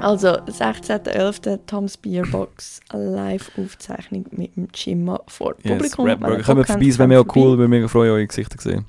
[0.00, 1.60] Also, 16.11.
[1.66, 6.06] Tom's Beerbox Live-Aufzeichnung mit dem Chimma vor Yes, Publikum.
[6.06, 6.42] Rap Wenn ihr Burger.
[6.44, 8.86] Kommt vorbei, es wäre mega cool, würde mega freuen, eure Gesichter zu sehen.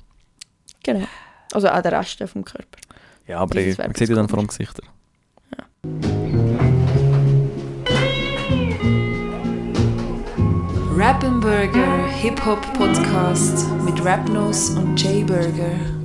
[0.82, 1.06] Genau.
[1.52, 2.78] Also auch der Rest vom Körper.
[3.26, 4.48] Ja, aber wäre man sieht ja dann vor allem.
[4.48, 4.82] Gesichter.
[10.96, 16.01] Rappenburger Hip-Hop Podcast mit Rapnose und Jay Burger.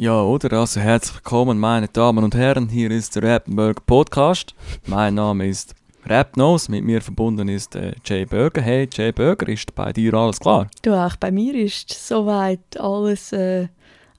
[0.00, 0.58] Ja, oder?
[0.58, 2.70] Also herzlich willkommen, meine Damen und Herren.
[2.70, 4.54] Hier ist der Rappenburger Podcast.
[4.86, 5.74] Mein Name ist
[6.06, 6.70] Rapnose.
[6.70, 8.62] Mit mir verbunden ist äh, Jay Burger.
[8.62, 10.68] Hey, Jay Burger, ist bei dir alles klar?
[10.80, 13.68] Du, auch bei mir ist soweit alles äh,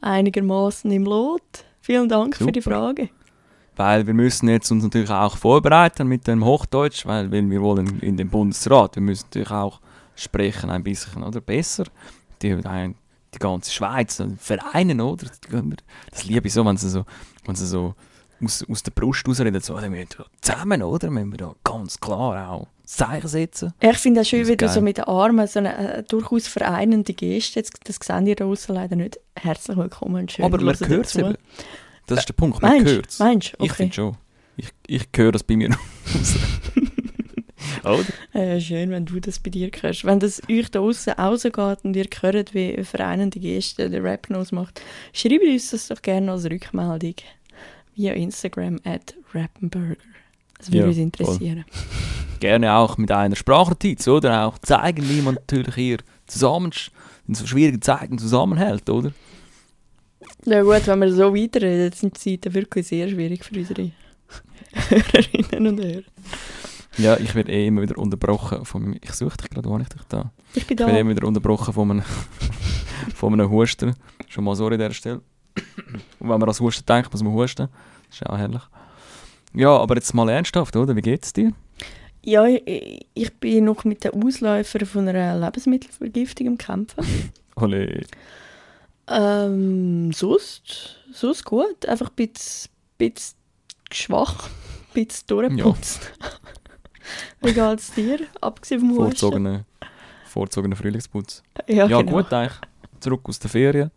[0.02, 1.66] einigermaßen im Lot.
[1.80, 2.76] Vielen Dank für die Super.
[2.76, 3.10] Frage.
[3.76, 8.00] Weil wir müssen jetzt uns natürlich auch vorbereiten mit dem Hochdeutsch, weil, weil wir wollen
[8.02, 8.98] in den Bundesrat.
[8.98, 9.80] Wir müssen natürlich auch
[10.14, 11.42] sprechen ein bisschen, oder?
[11.42, 11.86] Besser.
[12.44, 12.94] Die, ein-
[13.34, 15.28] die ganze Schweiz, die Vereine, oder?
[16.12, 17.06] Das liebe ich so, wenn sie so,
[17.46, 17.96] wenn sie so
[18.44, 21.10] aus, aus der Brust rausreden, so, dann müssen wir zusammen, oder?
[21.10, 23.74] Müssen wir da ganz klar auch Zeichen setzen.
[23.80, 27.14] Ich finde es schön, wie du so mit den Armen so eine äh, durchaus vereinende
[27.14, 29.18] Geste, jetzt, das sehen ihr da draussen leider nicht.
[29.36, 30.44] Herzlich willkommen schön.
[30.44, 31.36] Aber man hört es eben.
[32.08, 33.20] Das ist der Punkt, man hört es.
[33.20, 33.64] Meinst du?
[33.64, 33.76] Ich Okay.
[33.84, 34.18] finde schon.
[34.58, 35.70] Ich, ich höre das bei mir
[36.16, 36.36] raus.
[37.84, 38.60] Oder?
[38.62, 40.06] Schön, wenn du das bei dir hörst.
[40.06, 44.54] Wenn das euch da draussen rausgeht und ihr hört, wie eine vereinende Geste der Rapnose
[44.56, 44.82] macht,
[45.14, 47.16] schreibt uns das doch gerne als Rückmeldung
[47.96, 49.96] via Instagram at Rappenburger.
[50.58, 51.66] Das würde Ja, uns interessieren.
[52.40, 54.48] Gerne auch mit einer Sprachnotiz, oder?
[54.48, 56.72] Auch zeigen, wie man natürlich hier zusammen
[57.28, 59.12] in so schwierigen Zeiten zusammenhält, oder?
[60.46, 63.92] Ja gut, wenn wir so weiterreden, sind die Zeiten wirklich sehr schwierig für unsere
[64.90, 66.04] Hörerinnen und Hörer.
[66.98, 69.88] Ja, ich werde eh immer wieder unterbrochen von meinem, Ich suche dich gerade, wo ich
[69.88, 70.32] dich da?
[70.54, 71.00] Ich bin Ich werde da.
[71.00, 72.04] immer wieder unterbrochen von einem,
[73.16, 73.96] von einem Husten.
[74.28, 75.22] Schon mal sorry an dieser Stelle.
[75.56, 77.68] Und wenn man an das Husten denkt, muss man husten.
[78.10, 78.62] Das ist auch herrlich.
[79.54, 80.96] Ja, aber jetzt mal ernsthaft, oder?
[80.96, 81.54] Wie geht's dir?
[82.24, 87.04] Ja, ich, ich bin noch mit den Ausläufern von einer Lebensmittelvergiftung am Kämpfen.
[87.56, 88.02] Ole.
[89.08, 91.86] Ähm, sonst, sonst gut.
[91.88, 93.36] Einfach ein bisschen, bisschen
[93.92, 94.48] schwach,
[94.96, 96.12] ein bisschen durchgeputzt.
[97.42, 99.66] Wie geht es dir, abgesehen vom Husten?
[100.26, 101.44] Vorzogener Frühlingsputz.
[101.68, 102.12] Ja, Ja, genau.
[102.18, 102.58] gut, eigentlich.
[103.00, 103.92] Zurück aus der Ferien.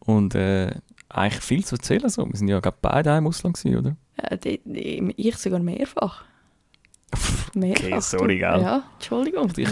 [0.00, 0.70] Und äh,
[1.08, 2.08] eigentlich viel zu erzählen.
[2.08, 2.26] So.
[2.26, 3.96] Wir sind ja gerade beide im Ausland, gewesen, oder?
[4.22, 6.24] Ja, die, die, ich sogar mehrfach.
[7.54, 7.84] Mehrfach.
[7.84, 8.60] Okay, sorry, gell?
[8.60, 9.50] Ja, Entschuldigung.
[9.56, 9.68] Ich.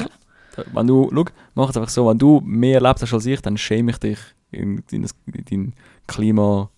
[0.72, 1.24] Wenn du, schau,
[1.54, 4.18] mach es einfach so, wenn du mehr erlebt hast als ich, dann schäme ich dich
[4.50, 5.74] in deinen
[6.06, 6.70] Klima,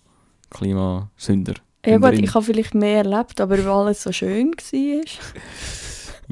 [0.49, 1.53] Klimasünder.
[1.85, 5.05] Ja gut, ich habe vielleicht mehr erlebt, aber weil alles so schön war,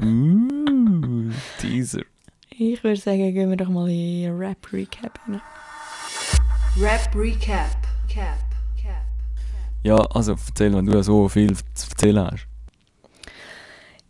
[0.00, 2.02] Uh, Teaser.
[2.50, 5.40] ich würde sagen, gehen wir doch mal in Rap Recap rein.
[6.78, 7.76] Rap Recap.
[8.08, 8.38] Cap.
[8.80, 9.04] Cap.
[9.82, 12.47] Ja, also erzähl, wenn du ja so viel zu erzählen hast.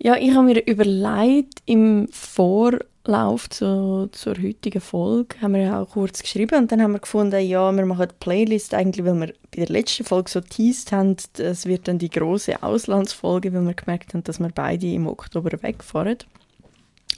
[0.01, 5.91] Ja, ich habe mir überlegt, im Vorlauf zu, zur heutigen Folge, haben wir ja auch
[5.91, 9.27] kurz geschrieben und dann haben wir gefunden, ja, wir machen die Playlist eigentlich, weil wir
[9.27, 13.75] bei der letzten Folge so teased haben, das wird dann die große Auslandsfolge, weil wir
[13.75, 16.19] gemerkt haben, dass wir beide im Oktober wegfahren,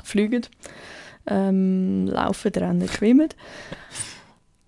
[0.02, 0.46] fliegen,
[1.26, 3.28] ähm, laufen, rennen, schwimmen.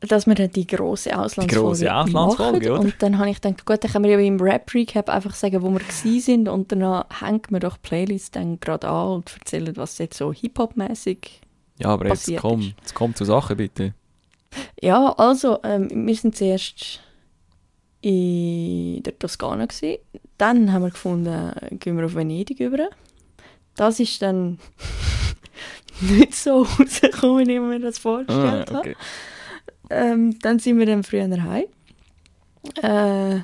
[0.08, 2.86] Dass wir dann die große Auslandsfolge grosse Auslandsfolge, machen.
[2.86, 5.70] Und dann habe ich gedacht, gut, dann können wir ja im Rap-Recap einfach sagen, wo
[5.70, 5.80] wir
[6.20, 10.18] sind und dann hängen wir doch die Playlist dann gerade an und erzählen, was jetzt
[10.18, 11.40] so Hip-Hop-mäßig
[11.78, 12.74] Ja, aber jetzt komm, ist.
[12.80, 13.94] jetzt komm zur Sache, bitte.
[14.80, 17.00] Ja, also, ähm, wir sind zuerst
[18.00, 19.98] in der Toskana gewesen.
[20.36, 22.88] Dann haben wir gefunden, gehen wir auf Venedig über.
[23.76, 24.58] Das ist dann
[26.00, 28.96] nicht so rausgekommen, wie ich mir das vorgestellt Ah, habe.
[29.92, 31.64] Ähm, dann sind wir dann früher heim.
[32.82, 33.40] Äh,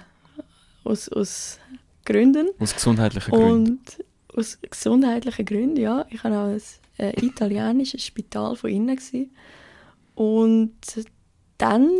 [0.84, 1.59] aus, aus
[2.04, 2.48] Gründen.
[2.59, 3.70] Aus gesundheitlichen Gründen.
[3.70, 4.04] Und
[4.34, 6.06] aus gesundheitlichen Gründen, ja.
[6.10, 6.62] Ich war auch ein
[6.98, 8.97] äh, italienisches Spital von innen.
[8.97, 9.30] Gewesen.
[10.15, 10.74] Und
[11.59, 11.91] dann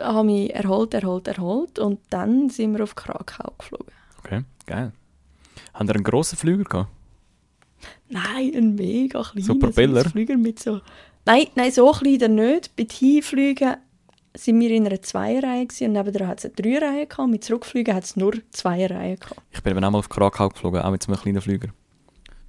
[0.00, 1.78] habe ich mich erholt, erholt, erholt.
[1.78, 3.92] Und dann sind wir auf Krakau geflogen.
[4.18, 4.92] Okay, geil.
[5.74, 6.90] Haben ihr einen grossen Flüger gehabt?
[8.08, 10.04] Nein, ein mega kleiner Propeller?
[10.04, 10.80] Flüger mit so...
[11.24, 12.74] Nein, nein, so klein dann nicht.
[12.76, 13.76] Bei Hinflügen
[14.34, 17.30] sind wir in einer Zweierreihe gewesen und nebenan hat es eine Dreierreihe gehabt.
[17.30, 19.40] Mit Zurückflügen hat es nur zwei Reihen gehabt.
[19.50, 21.68] Ich bin eben auch mal auf Krakau geflogen, auch mit so einem kleinen Flüger.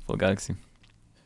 [0.06, 0.58] Voll geil gewesen.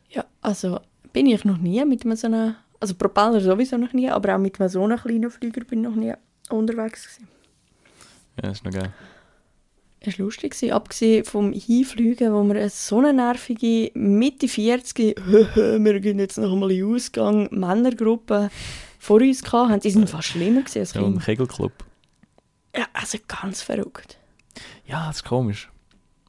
[0.10, 0.80] Ja, also
[1.14, 4.58] bin ich noch nie mit so einem, also Propeller sowieso noch nie, aber auch mit
[4.70, 6.14] so einem kleinen Flüger bin ich noch nie
[6.50, 7.28] unterwegs gewesen.
[8.44, 8.92] Ja, ist noch geil.
[10.00, 10.52] Es war lustig.
[10.54, 10.72] gewesen.
[10.74, 14.98] Abgesehen vom Hinfliegen, wo wir eine so eine nervige Mitte 40
[15.56, 18.50] wir gehen jetzt noch einmal in Ausgang Männergruppe
[19.00, 19.80] vor uns hatten.
[19.80, 21.26] Die sind fast schlimmer gewesen als Ja, im Kinder.
[21.26, 21.72] Kegelclub.
[22.76, 24.18] Ja, also ganz verrückt.
[24.86, 25.70] Ja, das ist komisch.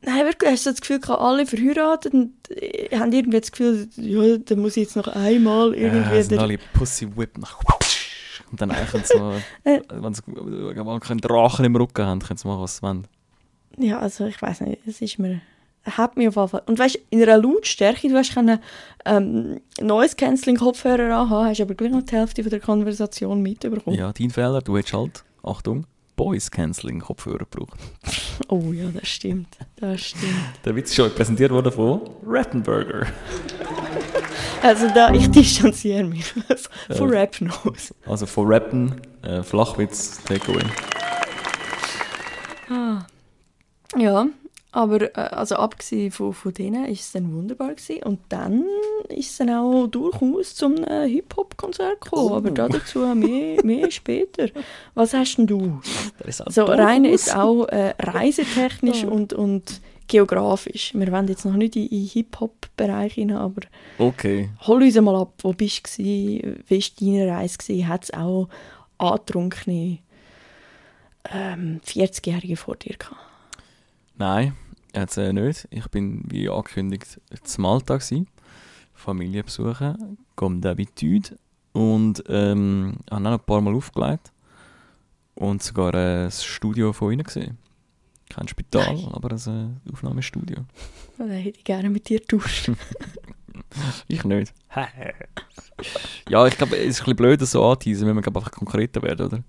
[0.01, 3.89] Nein, wirklich, hast du das Gefühl, gehabt, alle verheiratet und äh, haben irgendwie das Gefühl,
[3.97, 6.15] ja, dann muss ich jetzt noch einmal irgendwie...
[6.15, 7.59] Ja, sind der- alle Pussy Whip nach
[8.51, 9.81] und dann Äh.
[9.91, 13.09] wenn sie wenn sie keinen Drachen im Rücken haben, können sie machen, was sie wollen.
[13.79, 15.41] Ja, also ich weiß nicht, es ist mir...
[15.85, 16.63] Hat mich auf jeden Fall...
[16.67, 18.59] Und weißt du, in einer Lautstärke, du hast können
[19.05, 23.97] ähm, Noise Cancelling Kopfhörer anhaben, hast aber gleich noch die Hälfte von der Konversation mitbekommen.
[23.97, 25.87] Ja, dein Fehler, du hättest halt, Achtung,
[26.17, 27.79] Voice Cancelling Kopfhörer gebraucht.
[28.51, 29.59] Oh ja, das stimmt.
[29.77, 30.33] Das stimmt.
[30.65, 33.07] Der Witz ist schon präsentiert worden von Rattenburger.
[34.63, 36.25] Also da, ich distanziere mich
[36.91, 37.95] von Rap Nose.
[38.07, 40.63] Also von Rappen, äh, Flachwitz, Takeaway.
[43.97, 44.29] Ja,
[44.71, 48.03] aber äh, also abgesehen von, von denen ist es dann wunderbar gewesen.
[48.03, 48.65] Und dann
[49.09, 52.35] ist es dann auch durchaus zum äh, Hip-Hop-Konzert gekommen.
[52.35, 54.49] Aber da dazu mehr, mehr später.
[54.95, 55.81] Was hast denn du?
[56.25, 60.93] Ist So rein jetzt auch äh, reisetechnisch und, und geografisch.
[60.95, 63.63] Wir wollen jetzt noch nicht in den Hip-Hop-Bereich rein, aber
[63.99, 64.51] Okay.
[64.67, 66.03] hol uns mal ab, wo bist du?
[66.03, 67.89] Wie war deine Reise?
[67.89, 68.49] Hat es auch
[68.99, 69.99] antrunkene
[71.33, 73.28] ähm, 40-Jährige vor dir gehabt?
[74.19, 74.55] Nein,
[74.93, 75.69] jetzt äh, nicht.
[75.71, 78.27] Ich bin, wie angekündigt, zu Malta gsi,
[78.93, 81.37] Familie besuchen, comme d'habitude.
[81.73, 84.33] Und ähm, habe noch ein paar Mal aufgelegt.
[85.37, 87.59] Und sogar äh, das Studio von ihnen gesehen.
[88.29, 89.09] Kein Spital, Nein.
[89.13, 90.65] aber ein äh, Aufnahmestudio.
[91.19, 92.71] Dann hätte ich gerne mit dir getauscht.
[94.07, 94.55] Ich nicht.
[96.29, 98.53] ja, ich glaube, es ist ein bisschen blöd, das so anzuteasen, wenn wir glaub, einfach
[98.53, 99.45] konkreter werden, oder?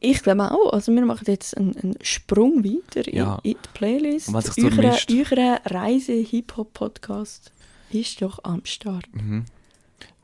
[0.00, 0.72] Ich glaube auch.
[0.72, 3.40] Also wir machen jetzt einen, einen Sprung weiter Ja.
[3.42, 4.28] in, in die Playlist.
[4.28, 7.52] Und Eure, Reise-Hip-Hop-Podcast
[7.90, 9.06] ist doch am Start.
[9.12, 9.44] Mhm.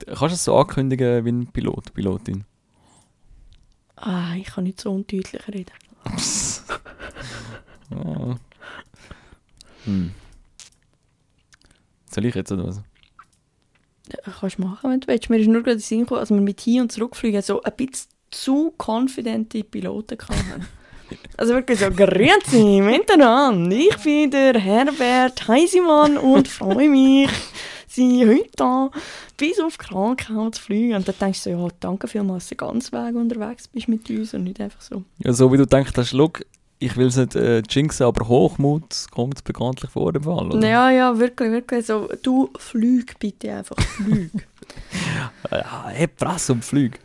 [0.07, 2.45] Kannst du es so ankündigen wie ein Pilot, Pilotin?
[3.97, 5.73] Ah, ich kann nicht so undeutlich reden.
[7.91, 8.37] Ja.
[9.85, 10.13] Hm.
[12.11, 12.83] Soll ich jetzt oder was?
[14.11, 15.31] Ja, kannst du machen, wenn du willst.
[15.31, 18.11] Mir ist nur gerade Sinn gekommen, als wir mit Hin- und Zurückfliegen so ein bisschen
[18.31, 20.67] zu confidente Piloten hatten.
[21.37, 27.31] Also wirklich so, grüezi miteinander, ich bin der Herbert Heisimann und freue mich,
[27.87, 28.91] Sie heute
[29.39, 30.95] bis auf Krankenhaus zu fliegen.
[30.95, 34.09] Und dann denkst du so, ja, danke vielmals, dass du ganzen Weg unterwegs bist mit
[34.11, 35.03] uns und nicht einfach so.
[35.19, 36.45] Ja, so wie du denkst hast, look,
[36.79, 40.69] ich will es nicht äh, jinxen, aber Hochmut kommt bekanntlich vor dem Fall, oder?
[40.69, 44.31] Ja, ja, wirklich, wirklich so, du flüg bitte einfach, flüg.
[45.51, 46.99] Ja, heb Presse und Flüge.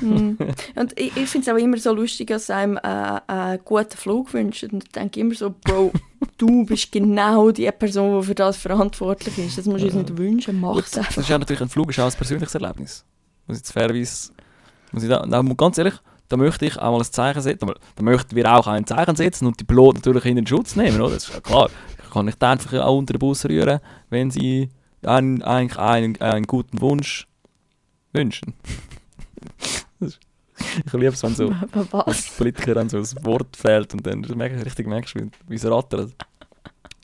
[0.00, 0.38] Mhm.
[0.74, 4.32] Und ich, ich finde es auch immer so lustig, dass einem äh, einen guten Flug
[4.34, 4.64] wünscht.
[4.64, 5.92] Und ich denke immer so, Bro,
[6.38, 9.58] du bist genau die Person, die für das verantwortlich ist.
[9.58, 11.22] Das musst du uns nicht wünschen, mach es Das einfach.
[11.22, 13.04] ist ja natürlich ein Flug, ist auch ein persönliches Erlebnis.
[13.46, 14.32] Muss ich jetzt fairerweise,
[14.92, 15.94] muss ich da, da, ganz ehrlich,
[16.28, 19.46] da möchte ich auch mal ein Zeichen setzen, da, möchten wir auch ein Zeichen setzen
[19.46, 21.14] und die Piloten natürlich in den Schutz nehmen, oder?
[21.14, 21.70] Das ist ja klar.
[22.02, 23.80] Ich kann nicht einfach auch unter den Bus rühren,
[24.10, 24.70] wenn sie
[25.04, 27.28] einen, eigentlich einen, einen guten Wunsch
[28.12, 28.54] wünschen.
[30.84, 31.50] Ich liebe es, wenn so
[31.90, 32.30] Was?
[32.36, 35.64] Politiker dann so ein Wort fehlt und dann merke ich richtig merkst, wie, wie es
[35.64, 36.12] rattert.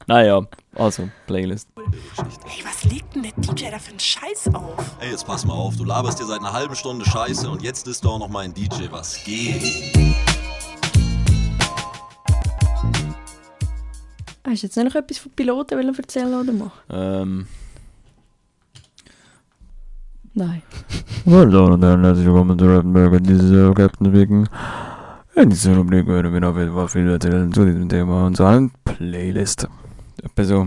[0.07, 0.43] Naja,
[0.75, 1.69] also, Playlist.
[1.77, 4.97] Ey, was legt denn der DJ da für einen Scheiß auf?
[5.01, 7.87] Ey, jetzt pass mal auf, du laberst dir seit einer halben Stunde Scheiße und jetzt
[7.87, 9.63] ist doch noch mal ein DJ, was geht?
[14.45, 16.73] Hast du jetzt noch etwas von Piloten erzählen oder machen?
[16.91, 17.47] Ähm,
[20.35, 20.63] Nein.
[21.27, 24.49] Damen und herzlich willkommen zu Rappenberg und dieses Captain Speaking.
[25.35, 28.45] In dieser Rubrik werden wir auf jeden Fall viel erzählen zu diesem Thema und zu
[28.45, 29.69] einer Playlist.
[30.23, 30.61] Etwa so.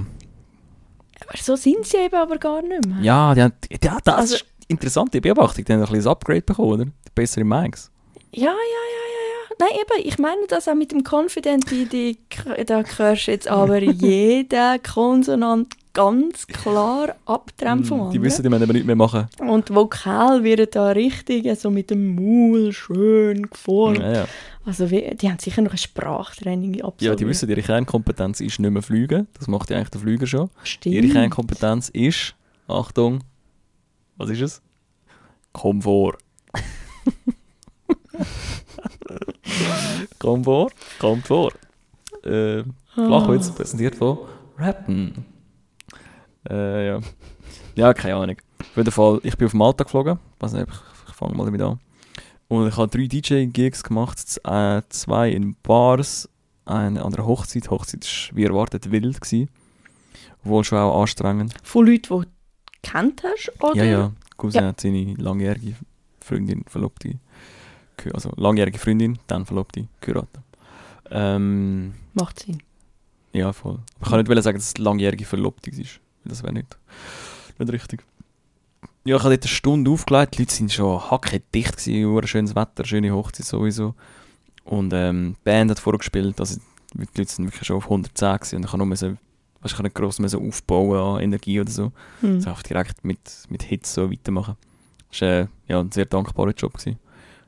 [1.28, 2.98] Aber so sind sie eben aber gar nicht mehr.
[3.02, 3.54] Ja, die haben,
[3.84, 5.66] ja, das Also- ist interessante Beobachtung.
[5.66, 6.86] Die haben ein bisschen Upgrade bekommen, oder?
[6.86, 7.92] Die bessere Mics.
[8.32, 9.56] Ja, ja, ja, ja, ja.
[9.60, 12.18] Nein, eben, ich meine das auch mit dem Confident, die, die,
[12.66, 18.24] da hörst du jetzt aber jeden Konsonant ganz klar abtrennt vom Mm, Die anderen.
[18.24, 19.28] wissen, die müssen aber nichts mehr machen.
[19.40, 24.00] Und die Vokal werden da richtig also mit dem Maul schön geformt.
[24.00, 24.26] Ja, ja.
[24.66, 27.02] Also die haben sicher noch eine Sprachtraining absolviert.
[27.02, 29.28] ja, die wissen, ihre Kernkompetenz ist nicht mehr fliegen.
[29.38, 30.50] Das macht ja eigentlich der Flüger schon.
[30.64, 30.96] Stimmt.
[30.96, 32.36] Ihre Kernkompetenz ist,
[32.68, 33.24] Achtung,
[34.18, 34.62] was ist es?
[35.54, 36.18] Komfort.
[40.20, 41.54] Komfort, Komfort.
[42.24, 44.18] Äh, Flachwitz, präsentiert von
[44.58, 45.26] Rappen.
[46.50, 47.00] Äh, ja.
[47.76, 48.38] Ja, keine Ahnung.
[48.60, 50.20] Auf jeden Fall, ich bin auf Malta geflogen.
[50.40, 51.80] Weiß nicht, ich, ich fange mal damit an.
[52.48, 54.20] Und ich habe drei DJ-Gigs gemacht.
[54.44, 56.30] Äh, zwei in Bars
[56.66, 57.66] eine, an einer Hochzeit.
[57.66, 59.20] Die Hochzeit war wie erwartet wild.
[59.20, 59.50] Gewesen.
[60.44, 61.54] Obwohl schon auch anstrengend.
[61.64, 62.24] Von Leuten, die du
[62.84, 63.52] kennt hast?
[63.62, 63.76] Oder?
[63.76, 64.12] Ja, ja.
[64.38, 64.68] Cousin Ja.
[64.70, 65.76] hat seine langjährige
[66.20, 67.20] Freundin, Verlobte,
[68.14, 70.42] also langjährige Freundin, dann Verlobte, geheiratet.
[71.10, 72.62] Ähm, Macht Sinn.
[73.32, 73.80] ja, voll.
[74.02, 75.86] Ich kann nicht sagen, dass es langjährige Verlobte war.
[76.26, 76.78] Das wäre nicht,
[77.58, 78.04] nicht richtig.
[79.04, 80.38] Ja, ich habe dort eine Stunde aufgelegt.
[80.38, 83.94] Die Leute waren schon hackedicht, gewesen, schönes Wetter, schöne Hochzeit sowieso.
[84.64, 86.60] Und ähm, die Band hat vorgespielt, also
[86.94, 88.56] die Leute sind wirklich schon auf 110 gewesen.
[88.56, 89.04] und ich nur weißt,
[89.66, 91.92] ich kann nicht gross müssen aufbauen an Energie oder so.
[92.22, 92.36] Hm.
[92.36, 94.56] Also einfach direkt mit, mit Hits so weitermachen.
[95.12, 96.74] Das war äh, ja, ein sehr dankbarer Job.
[96.74, 97.00] Gewesen.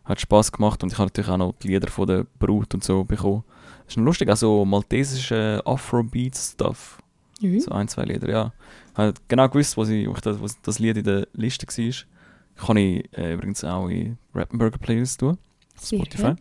[0.06, 2.84] Hat Spass gemacht und ich habe natürlich auch noch die Lieder von der Brut und
[2.84, 3.44] so bekommen.
[3.86, 7.00] Das ist noch lustig, auch so maltesische Afrobeat-Stuff.
[7.42, 7.60] Mhm.
[7.60, 8.54] So ein, zwei Lieder, ja.
[8.94, 11.68] Ich habe genau gewusst, wo, sie, wo, ich das, wo das Lied in der Liste
[11.68, 12.66] war.
[12.66, 15.38] Kann ich äh, übrigens auch in Rappenburger Playlist tun.
[15.82, 16.34] Spotify.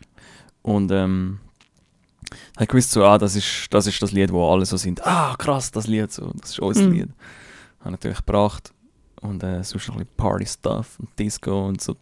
[0.62, 1.38] Und ähm,
[2.55, 5.07] habe ich gewusst, so, ah, das ist, das ist das Lied, wo alle so sind.
[5.07, 6.93] Ah, krass, das Lied, so, das ist unser Mhm.
[6.93, 7.09] Lied.
[7.81, 8.73] Habe natürlich gebracht.
[9.21, 11.97] Und äh, sonst noch ein bisschen Party-Stuff und Disco und so.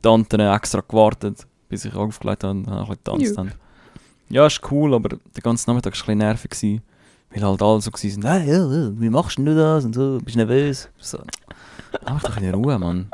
[0.00, 3.36] Tanten extra gewartet, bis ich aufgelegt habe und dann ein bisschen getanzt Ja.
[3.36, 3.52] haben.
[4.30, 6.50] Ja, ist cool, aber der ganze Nachmittag war ein bisschen nervig.
[6.50, 6.82] Gewesen,
[7.30, 9.84] weil halt alle so waren, hey, ja, wie machst denn du das?
[9.84, 10.88] Und so, bist du nervös?
[10.98, 11.18] So.
[12.04, 13.10] Einfach doch in Ruhe, Mann.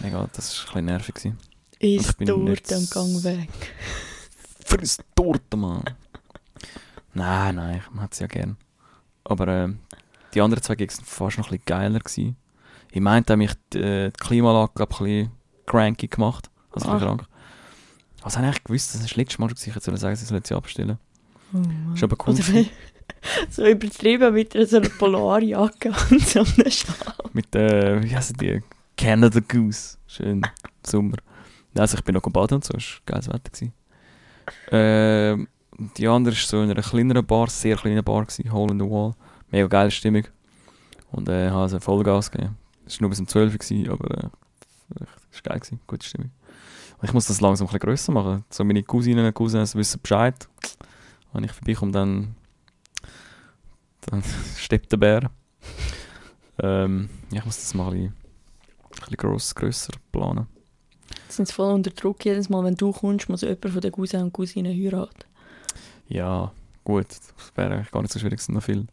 [0.00, 1.14] Mega, das war ein bisschen nervig.
[1.14, 1.38] Gewesen.
[1.78, 3.74] Ist Ich bin dort am Gang weg.
[4.64, 5.84] Friss Torte, Mann.
[7.14, 8.56] nein, nein, man hat es ja gern.
[9.24, 9.80] Aber ähm,
[10.34, 11.98] die anderen zwei Gigs waren fast noch ein bisschen geiler.
[11.98, 12.36] Gewesen.
[12.90, 15.30] Ich meinte, mich die, äh, die Klimaanlage glaub, ein bisschen
[15.66, 16.50] cranky gemacht.
[16.72, 17.24] Also ein krank.
[18.22, 18.94] Was habe ich eigentlich gewusst?
[18.94, 19.70] Das ist das letzte Mal gewesen.
[19.70, 20.98] Ich hätte sagen, sie sollen sie abstellen.
[21.52, 21.94] Oh Mann.
[21.94, 22.34] Ist aber cool.
[22.34, 22.64] Oder.
[23.50, 27.30] so übertrieben mit so einer Polarjacke und so einem Schal.
[27.32, 28.62] Mit der, wie heißen die?
[28.96, 29.96] Canada Goose.
[30.06, 30.42] Schön
[30.84, 31.16] Sommer.
[31.76, 33.50] Also ich bin noch baden und so, es war geiles Wetter.
[33.50, 33.72] Gewesen.
[34.72, 35.48] Ähm,
[35.96, 38.84] die andere war so in einer kleineren Bar, sehr kleinen Bar, gewesen, Hole in the
[38.84, 39.14] Wall.
[39.50, 40.24] Mega geile Stimmung.
[41.12, 42.56] Und äh, habe also Vollgas gegeben.
[42.86, 44.28] Es war nur bis um 12 Uhr, gewesen, aber äh,
[45.30, 46.30] es war geil, gewesen, gute Stimmung.
[46.98, 48.44] Und ich muss das langsam ein bisschen grösser machen.
[48.50, 50.48] So meine Cousinen und Cousins wissen Bescheid.
[51.32, 52.34] Wenn ich vorbeikomme, dann,
[54.02, 54.22] dann
[54.56, 55.30] steppt der Bär.
[56.62, 60.46] Ähm, ja, ich muss das mal ein bisschen, ein bisschen gross, grösser planen.
[61.24, 62.24] Jetzt sind sie voll unter Druck.
[62.24, 65.24] Jedes Mal, wenn du kommst, muss jemand von den Cousins und Cousinen heiraten.
[66.08, 66.52] Ja,
[66.84, 68.86] gut, das wäre eigentlich gar nicht so schwierig, sind noch viel.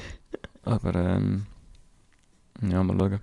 [0.62, 1.46] Aber ähm,
[2.62, 3.20] ja, mal schauen.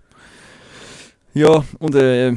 [1.33, 2.35] Ja, und äh,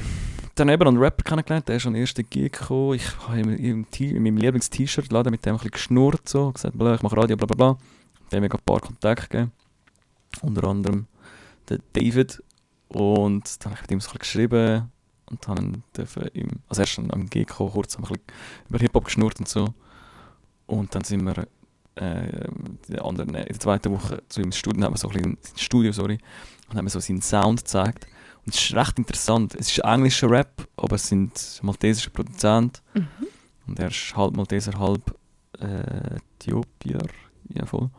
[0.55, 2.95] dann eben einen Rapper kennengelernt, der ist an den ersten Gig gekommen.
[2.95, 3.87] Ich habe in,
[4.23, 7.57] meinem Lieblings-T-Shirt mit dem ein bisschen geschnurrt, so, gesagt, bla, ich mache Radio, bla bla
[7.57, 7.79] bla.
[8.33, 9.53] Dem habe ich ein paar Kontakte gegeben.
[10.43, 11.07] Unter anderem
[11.69, 12.43] der David.
[12.89, 14.91] Und dann habe ich mit ihm so ein bisschen geschrieben
[15.31, 18.79] und dann dürfen ihm, also erst am Gig gekommen, kurz haben wir ein bisschen über
[18.79, 19.73] Hip-Hop geschnurrt und so.
[20.67, 21.47] Und dann sind wir
[21.97, 25.09] äh, in, der anderen, in der zweiten Woche zu ihm ins Studio, haben wir so
[25.09, 26.19] ein bisschen Studio, sorry,
[26.69, 28.07] und haben mir so seinen Sound gezeigt.
[28.45, 29.55] Und es ist recht interessant.
[29.55, 32.81] Es ist englischer Rap, aber es sind maltesische Produzenten.
[32.95, 33.09] Mhm.
[33.69, 35.15] Und er ist halb Malteser, halb
[35.61, 37.07] äh, Äthiopier.
[37.51, 37.91] Ja, voll.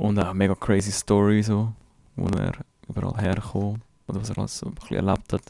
[0.00, 1.74] Und eine mega crazy Story, so,
[2.16, 2.54] wo er
[2.88, 5.42] überall herkommt oder was er alles so ein bisschen erlebt hat.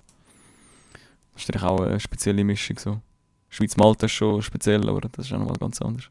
[1.33, 2.77] Das ist natürlich auch eine spezielle Mischung.
[2.77, 3.01] So.
[3.49, 6.11] Schweiz-Malta ist schon speziell, aber das ist auch nochmal ganz anders.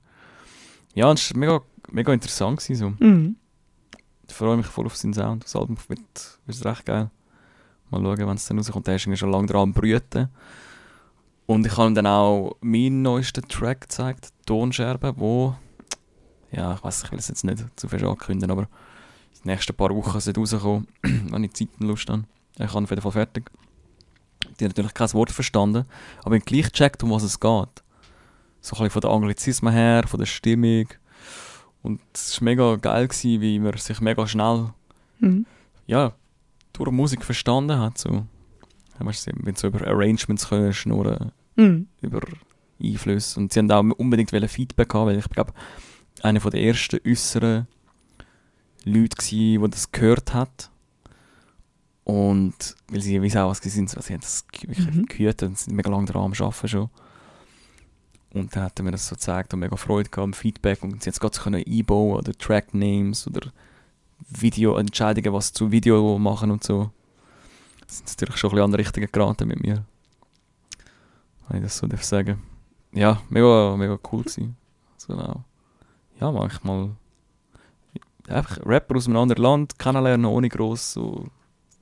[0.95, 2.61] Ja, es war mega, mega interessant.
[2.61, 3.05] Gewesen, so.
[3.05, 3.35] Mhm.
[4.25, 5.43] Ich freue mich voll auf seinen Sound.
[5.43, 7.09] Das Album wird, wird recht geil.
[7.89, 8.87] Mal schauen, wenn es dann rauskommt.
[8.87, 10.29] Der ist irgendwie schon lange dran am Brüten.
[11.45, 15.55] Und ich habe ihm dann auch meinen neuesten Track gezeigt, Tonscherben, wo,
[16.51, 18.67] ja, ich weiß, ich will es jetzt nicht zu fest ankündigen, aber
[19.43, 22.23] die nächsten paar Wochen sollte rauskommen, wenn ich Zeit und Lust habe.
[22.57, 23.49] Ich habe auf jeden Fall fertig.
[24.59, 25.85] Die haben natürlich kein Wort verstanden,
[26.23, 27.83] aber ich habe gleich gecheckt, um was es geht.
[28.61, 30.87] So ein bisschen von der Anglizismen her, von der Stimmung.
[31.81, 34.69] Und es war mega geil, gewesen, wie man sich mega schnell
[35.21, 35.45] Mhm.
[35.87, 36.13] ja,
[36.73, 37.97] durch Musik verstanden hat.
[37.97, 38.25] So.
[38.99, 41.87] Weißt du, wenn so über Arrangements können schnurren, Mhm.
[42.01, 42.21] über
[42.81, 43.39] Einflüsse.
[43.39, 45.53] Und sie haben auch unbedingt Feedback haben, weil ich glaube,
[46.23, 47.67] einer der ersten äußeren
[48.85, 50.69] Leute war, der das gehört hat.
[52.03, 55.05] Und weil sie wissen auch, was sie sind, sie haben das wirklich Mhm.
[55.05, 56.89] gehütet und sind mega lange daran am Arbeiten schon.
[58.33, 60.83] Und dann hat er mir das so gezeigt und mega Freude gehabt am Feedback.
[60.83, 63.51] Und sie es gerade können einbauen oder Tracknames oder
[64.29, 66.91] Videoentscheidungen, was zu Video machen und so.
[67.85, 69.83] Das sind natürlich schon ein bisschen an den richtigen geraten mit mir.
[71.47, 72.41] Wenn ich das so darf sagen.
[72.91, 74.55] Ja, mega, mega cool gewesen.
[74.97, 75.41] So, auch.
[76.19, 76.91] Ja, manchmal
[78.27, 81.27] einfach Rapper aus einem anderen Land kennenlernen, ohne gross so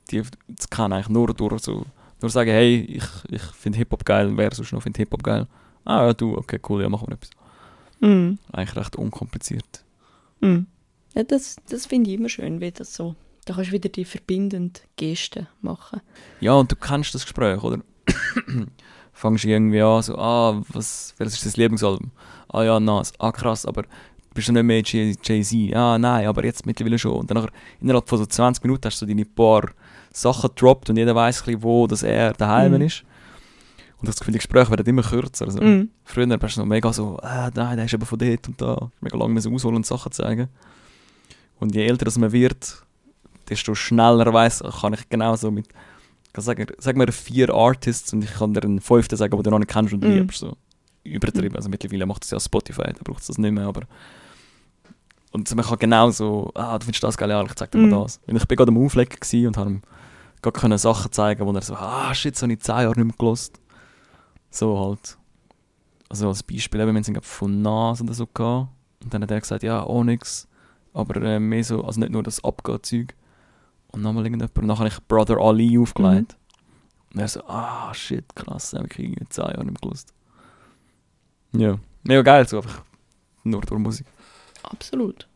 [0.09, 1.85] die zu kennen, eigentlich nur durch so
[2.21, 5.47] nur sagen, hey, ich, ich finde Hip-Hop geil, wer sonst noch findet Hip-Hop geil?
[5.85, 7.29] Ah ja, du, okay, cool, ja, machen wir etwas.
[7.99, 8.39] Mhm.
[8.51, 9.83] Eigentlich recht unkompliziert.
[10.39, 10.67] Mhm.
[11.13, 13.15] Ja, das das finde ich immer schön, wie das so.
[13.45, 16.01] Da kannst du wieder die verbindenden Gesten machen.
[16.39, 17.81] Ja, und du kennst das Gespräch, oder?
[19.13, 22.11] Fangst du irgendwie an, so, ah, was, welches ist das Lieblingsalbum?
[22.49, 23.13] Ah ja, Nas.
[23.19, 23.83] Ah, krass, aber
[24.37, 25.75] bist du nicht mehr Jay- Jay-Z?
[25.75, 27.13] Ah, nein, aber jetzt mittlerweile schon.
[27.13, 27.47] Und dann
[27.81, 29.69] innerhalb von so 20 Minuten hast du so deine paar
[30.13, 32.81] Sachen gedroppt und jeder weiß wo das er daheim Mhm.
[32.81, 33.03] ist.
[33.99, 35.45] Und das Gefühl, die Gespräche werden immer kürzer.
[35.45, 35.89] Also, Mhm.
[36.05, 38.91] Früher warst du noch mega so, ah, nein, der ist eben von dort und da.
[39.01, 40.47] Mega lange müssen ausholen und Sachen zeigen.
[41.59, 42.83] Und je älter das man wird,
[43.49, 45.67] desto schneller weiss, kann ich genauso mit,
[46.31, 49.49] kann sagen, sag mir vier Artists und ich kann dir einen fünften sagen, den du
[49.49, 50.11] noch nicht kennst und Mhm.
[50.11, 50.39] liebst.
[50.39, 50.55] So.
[51.03, 51.55] Übertrieben.
[51.55, 53.81] Also mittlerweile macht es ja Spotify, da braucht es das nicht mehr, aber
[55.31, 57.89] und man kann genau so, ah, du findest das geil, ja, ich zeig dir Mhm.
[57.89, 58.19] mal das.
[58.25, 59.81] Weil ich bin gerade am Auflegen und habe ihm
[60.41, 63.05] gerade können Sachen zeigen, wo er so, ah, shit, so habe ich zehn Jahre nicht
[63.05, 63.59] mehr gelost.
[64.49, 65.17] So halt.
[66.09, 68.69] Also als Beispiel, eben, wir sind von Nas oder so gehabt.
[69.03, 70.47] Und dann hat er gesagt, ja, Onyx,
[70.93, 73.13] aber äh, mehr so, also nicht nur das Abgeh-Zeug.
[73.91, 74.57] Und nochmal irgendjemand.
[74.57, 76.37] Und dann habe ich Brother Ali aufgelegt.
[77.13, 80.13] Und er so, ah, shit, krass, habe ich irgendwie zehn Jahre nicht mehr gelost.
[81.53, 82.83] Ja, mega geil, so einfach
[83.43, 84.05] nur durch Musik.
[84.63, 85.27] Absolut.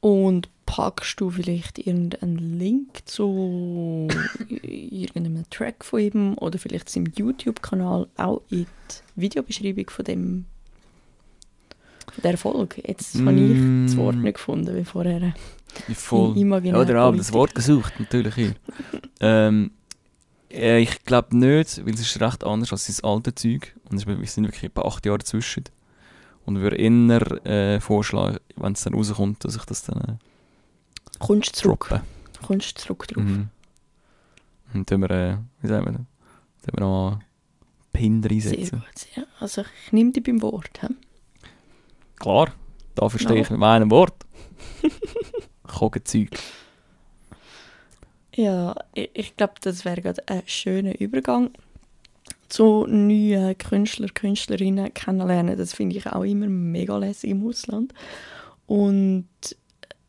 [0.00, 4.08] Und packst du vielleicht irgendeinen Link zu
[4.62, 10.44] irgendeinem Track von ihm oder vielleicht seinem YouTube-Kanal auch in die Videobeschreibung von dem
[12.12, 12.82] von der Folge?
[12.86, 14.22] Jetzt habe ich das Wort Mm.
[14.22, 15.34] nicht gefunden, wie vorher.
[15.94, 16.36] Voll.
[16.36, 17.32] Imaginär oder auch das.
[17.32, 18.54] Wort gesucht, natürlich hier.
[19.20, 19.70] ähm,
[20.50, 23.74] äh, ich glaube nicht, weil es ist recht anders als sein altes Zeug.
[23.90, 25.64] Und wir sind wirklich etwa acht Jahre dazwischen.
[26.48, 31.56] Und würde eher äh, vorschlagen, wenn es dann rauskommt, dass ich das dann äh, Kommst
[31.56, 31.88] zurück?
[31.90, 32.02] droppe.
[32.46, 33.22] Kommst zurück drauf?
[33.22, 33.48] Mhm.
[34.72, 36.06] Und dann wir, äh, wie sagen wir, dann
[36.72, 37.18] wir noch
[37.92, 38.78] Pin Sehr reinsetzen.
[38.80, 39.06] gut.
[39.14, 39.24] Ja.
[39.40, 40.70] Also ich nehme dich beim Wort.
[40.80, 40.86] He?
[42.16, 42.54] Klar,
[42.94, 43.42] da verstehe Ja.
[43.42, 44.14] ich mit meinem Wort.
[45.66, 46.30] Kogenzeug.
[48.34, 51.50] Ja, ich, ich glaube, das wäre gerade ein schöner Übergang
[52.48, 55.56] zu neuen Künstler, Künstlerinnen kennenlernen.
[55.56, 57.92] Das finde ich auch immer mega lässig im Ausland.
[58.66, 59.28] Und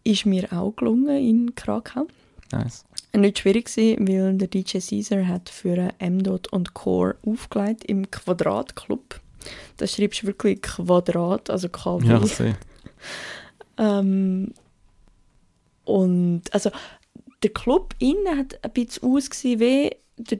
[0.03, 2.07] ist mir auch gelungen in Krakau.
[2.51, 2.85] Nice.
[3.13, 6.21] Nicht schwierig gewesen, weil der DJ Caesar hat für M.
[6.51, 9.19] und Core aufgelegt im Quadratclub.
[9.77, 12.07] Da schreibst du wirklich Quadrat, also KW.
[12.07, 12.55] Ja, sehe.
[13.79, 14.53] Ähm,
[15.85, 16.69] und also
[17.41, 20.39] der Club innen hat ein bisschen ausgesehen wie der,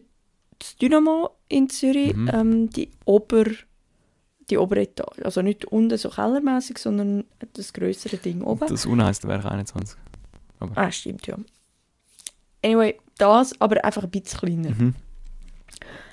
[0.60, 2.32] das Dynamo in Zürich, Mhm.
[2.34, 3.46] ähm, die Ober
[4.50, 5.20] die obere Etage.
[5.24, 8.68] Also nicht unten so kellermäßig, sondern das größere Ding oben.
[8.68, 9.96] Das unheisst Werk 21.
[10.74, 11.36] Ah, stimmt, ja.
[12.66, 14.72] Anyway, das, aber einfach ein bisschen kleiner.
[14.72, 14.96] Mhm.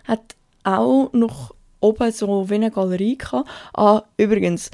[0.04, 3.48] Hat auch noch oben so wie eine Galerie gehabt.
[3.72, 4.70] Ah, übrigens,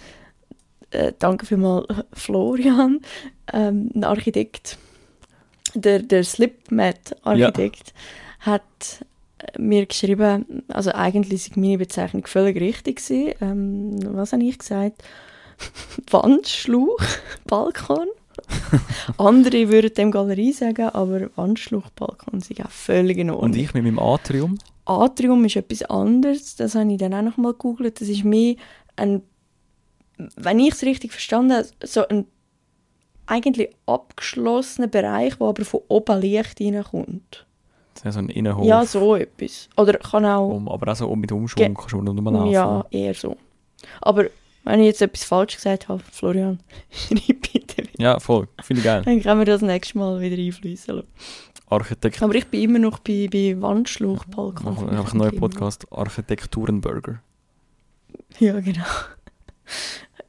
[0.90, 3.00] äh, danke vielmals Florian,
[3.52, 4.76] ähm, ein Architekt,
[5.74, 7.94] der, der Slipmat-Architekt,
[8.40, 8.62] hat
[9.00, 9.04] äh,
[9.58, 12.96] mir geschrieben, also eigentlich war meine Bezeichnung völlig richtig.
[12.96, 13.34] Gewesen.
[13.40, 15.02] Ähm, was habe ich gesagt?
[16.10, 16.98] Wandschlauch,
[17.46, 18.08] Balkon.
[19.18, 23.50] Andere würden dem Galerie sagen, aber Wandschlauch, Balkon sind auch völlig in Ordnung.
[23.50, 24.58] Und ich mit meinem Atrium.
[24.84, 26.56] Atrium ist etwas anderes.
[26.56, 28.00] Das habe ich dann auch noch mal gegoogelt.
[28.00, 28.56] Das ist mehr
[28.96, 29.22] ein,
[30.36, 32.26] wenn ich es richtig verstanden habe, so ein
[33.26, 37.46] eigentlich abgeschlossener Bereich, wo aber von oben Licht reinkommt.
[37.94, 38.66] Das ist ja so ein Innenhof.
[38.66, 39.68] Ja, so etwas.
[39.76, 40.48] Oder kann auch...
[40.48, 42.50] Um, aber auch so mit Umschwung kannst du rumlaufen.
[42.50, 43.36] Ja, eher so.
[44.00, 44.26] Aber
[44.64, 48.02] wenn ich jetzt etwas falsch gesagt habe, Florian, schreib bitte wieder.
[48.02, 48.48] Ja, voll.
[48.62, 49.02] Finde ich geil.
[49.04, 51.08] Dann können wir das nächste Mal wieder einfließen lassen.
[51.68, 52.22] Architekt.
[52.22, 54.74] Aber ich bin immer noch bei, bei Wandschlauch, Balkon.
[54.74, 55.86] Machen wir einfach einen neuen Podcast.
[55.90, 57.20] Architekturenburger.
[58.38, 58.84] Ja, genau.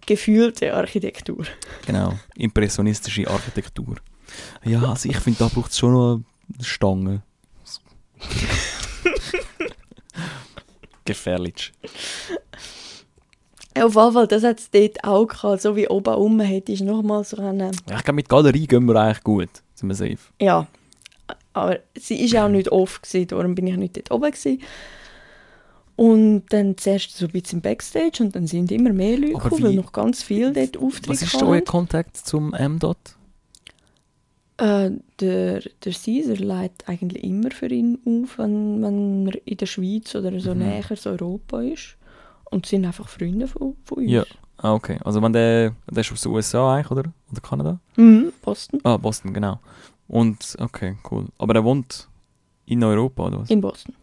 [0.06, 1.46] Gefühlte Architektur.
[1.86, 2.14] Genau.
[2.36, 3.96] Impressionistische Architektur.
[4.64, 6.22] Ja, also ich finde, da braucht es schon noch
[6.54, 7.24] eine Stange.
[11.06, 11.74] Gefährlich.
[13.76, 15.62] Auf jeden Fall, das hat es dort auch gehabt.
[15.62, 17.72] So wie oben rum hätte ich nochmal so eine...
[17.90, 19.50] Ja, ich glaube, mit Galerie gehen wir eigentlich gut.
[19.74, 20.20] Sind wir safe.
[20.40, 20.68] Ja,
[21.54, 24.32] aber sie war auch nicht oft, gewesen, darum bin ich nicht dort oben.
[24.32, 24.62] Gewesen.
[25.96, 29.64] Und dann zuerst so ein bisschen im Backstage und dann sind immer mehr Leute gekommen,
[29.64, 32.98] weil noch ganz viel dort Auftritte Was ist euer Kontakt zum M-Dot?
[34.58, 40.14] Äh, der, der Caesar leitet eigentlich immer für ihn auf, wenn, er in der Schweiz
[40.16, 40.60] oder so Mhm.
[40.60, 41.98] näher so Europa ist.
[42.52, 44.12] Und sind einfach Freunde von, von uns.
[44.12, 44.24] Ja.
[44.58, 45.00] Ah, okay.
[45.04, 47.12] Also wenn der, der ist aus den USA eigentlich, oder?
[47.32, 47.80] Oder Kanada?
[47.98, 48.80] Mhm, Boston.
[48.84, 49.60] Ah, Boston, genau.
[50.08, 51.26] Und, okay, cool.
[51.40, 52.08] Aber er wohnt
[52.68, 53.50] in Europa, oder was?
[53.50, 53.96] In Boston.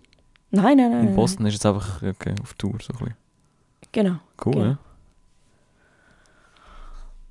[0.50, 1.00] Nein, nein, nein.
[1.00, 3.06] In nein, Boston ist jetzt einfach okay, auf Tour, so ein bisschen.
[3.06, 3.14] Nein.
[3.92, 4.16] Genau.
[4.44, 4.64] Cool, Genau.
[4.66, 4.78] ja?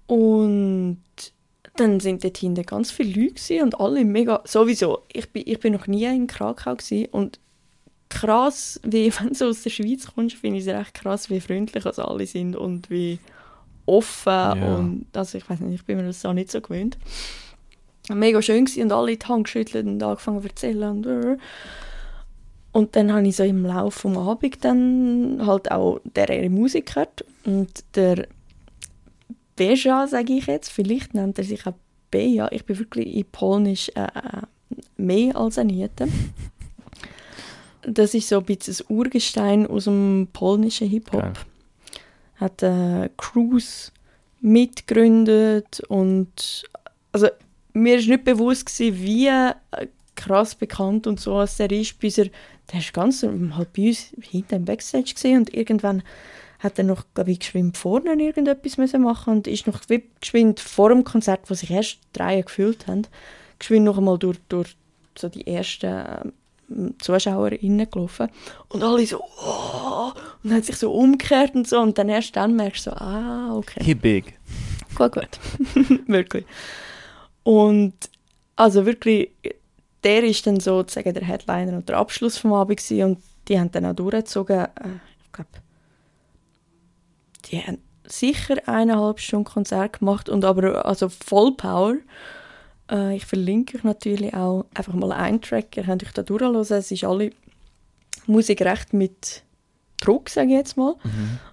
[0.08, 1.02] Und
[1.80, 5.74] dann sind dort hinten ganz viele Leute und alle mega, sowieso, ich bin, ich bin
[5.74, 6.76] noch nie in Krakau
[7.12, 7.40] und
[8.10, 11.86] krass, wie, wenn du aus der Schweiz kommst, finde ich es recht krass, wie freundlich
[11.86, 13.20] also alle sind und wie
[13.86, 14.76] offen Ja.
[14.76, 16.98] und, also ich weiß nicht, ich bin mir das auch nicht so gewöhnt.
[18.12, 21.38] Mega schön gewesen und alle die Hand geschüttelt und angefangen zu erzählen und äh.
[22.72, 26.88] und dann habe ich so im Laufe des Abends dann halt auch der ihre Musik
[26.88, 28.28] gehört und der
[29.60, 31.74] Beja, sage ich jetzt, vielleicht nennt er sich auch
[32.10, 34.42] Beja, ich bin wirklich in Polnisch äh, äh,
[34.96, 36.08] mehr als ein Niete.
[37.82, 41.46] Das ist so ein bisschen das Urgestein aus dem polnischen Hip-Hop.
[42.36, 43.92] Hat äh, Cruise
[44.42, 46.70] mitgegründet und
[47.14, 47.30] also
[47.72, 49.54] mir ist nicht bewusst gewesen, wie äh,
[50.16, 52.28] krass bekannt und so als er ist, bis er,
[52.72, 56.04] der ist ganz halt bei uns hinten im Backstage gesehen und irgendwann
[56.60, 59.80] hat er noch, glaube ich, geschwind vorne irgendetwas müssen machen und ist noch
[60.20, 63.04] geschwind vor dem Konzert, wo sich erst die Reihen gefüllt haben,
[63.58, 64.76] geschwind noch einmal durch, durch
[65.18, 66.34] so die ersten
[66.70, 68.30] ähm, ZuschauerInnen gelaufen
[68.68, 70.12] und alle so oh,
[70.44, 73.56] und hat sich so umgekehrt und so und dann erst dann merkst du so, ah,
[73.56, 73.84] okay.
[73.84, 74.38] He big.
[74.96, 75.40] Gut, gut.
[76.08, 76.46] wirklich.
[77.44, 77.94] Und
[78.56, 79.32] also wirklich,
[80.04, 83.72] der ist dann sozusagen der Headliner und der Abschluss vom Abend gewesen und die haben
[83.72, 84.60] dann auch durchgezogen.
[84.60, 85.50] Äh, ich glaube,
[87.52, 91.98] die haben sicher eineinhalb Stunden Konzert gemacht und aber also Vollpower.
[92.92, 96.56] Äh, ich verlinke euch natürlich auch einfach mal einen Track, ihr könnt euch da durchhören.
[96.56, 97.32] Es ist alle
[98.26, 99.44] Musik recht mit
[100.02, 100.96] Druck, sage ich jetzt mal.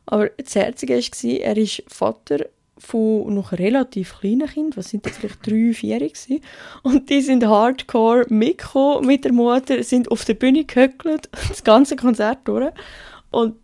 [0.07, 2.47] Aber das Herzige war, er ist Vater
[2.79, 6.41] von noch relativ kleinen Kindern, was sind das vielleicht drei, vier gewesen.
[6.83, 11.97] Und die sind hardcore mitgekommen mit der Mutter, sind auf der Bühne gehöckelt, das ganze
[11.97, 12.73] Konzert durch.
[13.31, 13.57] Und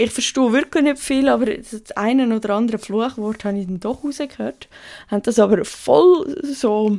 [0.00, 4.02] ich verstehe wirklich nicht viel, aber das eine oder andere Fluchwort habe ich dann doch
[4.02, 4.68] rausgehört.
[5.08, 6.98] Haben das aber voll so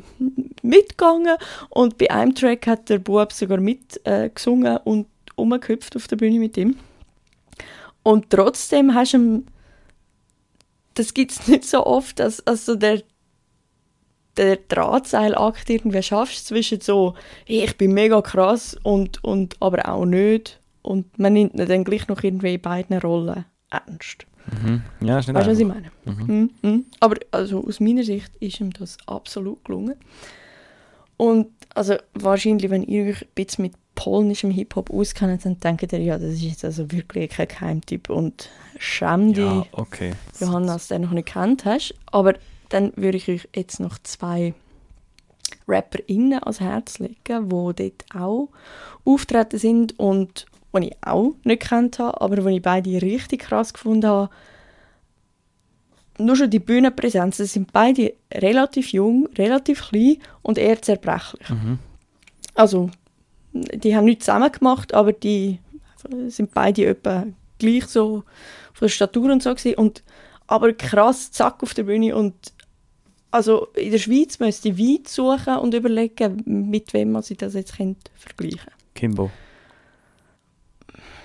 [0.62, 1.36] mitgegangen
[1.70, 6.38] und bei einem Track hat der Bub sogar mitgesungen äh, und umgehüpft auf der Bühne
[6.38, 6.78] mit ihm.
[8.04, 9.46] Und trotzdem hast du ihm,
[10.94, 13.02] das gibt es nicht so oft, dass also der,
[14.38, 17.16] der Drahtseilakt irgendwie schaffst zwischen so,
[17.48, 20.61] hey, ich bin mega krass und, und aber auch nicht.
[20.82, 24.26] Und man nimmt ihn dann gleich noch irgendwie in beiden Rollen ernst.
[24.64, 24.82] Mhm.
[25.02, 25.92] Ja, ist nicht Weißt du, was ich meine?
[26.06, 26.52] Mhm.
[26.62, 26.86] Mhm.
[27.00, 29.96] Aber also aus meiner Sicht ist ihm das absolut gelungen.
[31.18, 36.00] Und also wahrscheinlich, wenn ihr euch ein bisschen mit polnischem Hip-Hop auskennt, dann denkt ihr,
[36.00, 40.14] ja, das ist jetzt also wirklich kein Geheimtipp und schäm dich, Ja, okay.
[40.40, 41.94] Du den noch nicht kennt hast.
[42.08, 42.34] Aber
[42.70, 44.56] dann würde ich euch jetzt noch zwei
[45.68, 48.50] RapperInnen ans Herz legen, die dort auch
[49.06, 53.74] auftreten sind und die ich auch nicht kennt habe, aber die ich beide richtig krass
[53.74, 54.30] gefunden habe.
[56.18, 61.50] Nur schon die Bühnenpräsenz, sie sind beide relativ jung, relativ klein und eher zerbrechlich.
[61.50, 61.80] Mhm.
[62.54, 62.90] Also,
[63.54, 65.60] die haben nichts zusammen gemacht, aber die
[66.28, 67.26] sind beide etwa
[67.60, 68.24] gleich so
[68.74, 69.76] von der Statur und so gewesen.
[69.76, 70.04] und
[70.48, 72.36] aber krass zack auf der Bühne und
[73.32, 77.54] also in der Schweiz müsste ich weit suchen und überlegen, mit wem man sich das
[77.54, 79.32] jetzt könnte vergleichen Kimbo.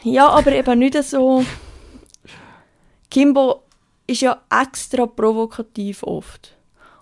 [0.02, 1.44] Ja, aber eben nicht so.
[3.11, 3.62] Kimbo
[4.06, 6.56] ist ja extra provokativ oft.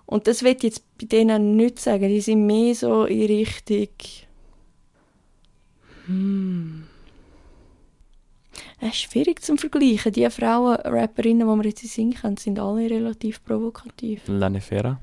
[0.05, 2.07] Und das ich jetzt bei denen nicht sagen.
[2.09, 3.87] Die sind mehr so in Richtung.
[6.05, 6.87] Hm.
[8.79, 10.11] Es ist schwierig zum Vergleichen.
[10.11, 14.21] Die Frauen, Rapperinnen, die wir jetzt singen können, sind alle relativ provokativ.
[14.27, 14.99] Lanefera.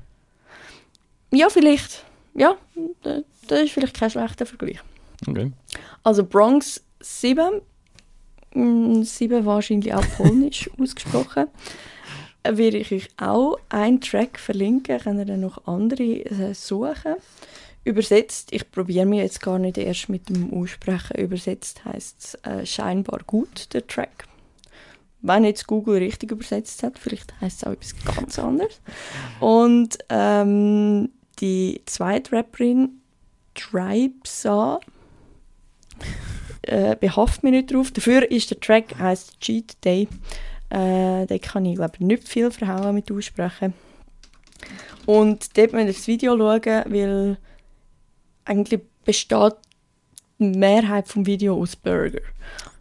[1.31, 2.03] Ja, vielleicht.
[2.35, 2.55] Ja,
[3.01, 4.79] da- das ist vielleicht kein schlechter Vergleich.
[5.27, 5.51] Okay.
[6.03, 7.61] Also Bronx 7,
[8.53, 11.47] 7 wahrscheinlich auch polnisch ausgesprochen,
[12.43, 17.15] werde ich euch auch einen Track verlinken, könnt ihr dann noch andere äh, suchen.
[17.85, 22.65] Übersetzt, ich probiere mich jetzt gar nicht erst mit dem Aussprechen, übersetzt heißt es äh,
[22.65, 24.25] scheinbar gut, der Track.
[25.21, 28.81] Wenn jetzt Google richtig übersetzt hat, vielleicht heißt es auch etwas ganz anderes.
[29.39, 33.01] Und ähm, die zweite Rapperin,
[33.55, 34.79] Tribesa,
[36.63, 37.91] äh, behaft mich nicht drauf.
[37.91, 40.07] Dafür ist der Track heißt Cheat Day.
[40.69, 43.73] Äh, den kann ich glaube nicht viel verhauen mit aussprechen.
[45.05, 47.37] Und dort müsst ihr das Video schauen, weil
[48.45, 49.53] eigentlich besteht
[50.39, 52.21] die Mehrheit vom Video aus Burger.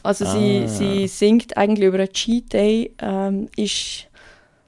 [0.02, 0.68] Also sie, Ah.
[0.68, 4.08] sie singt eigentlich über einen Cheat Day, ähm, ist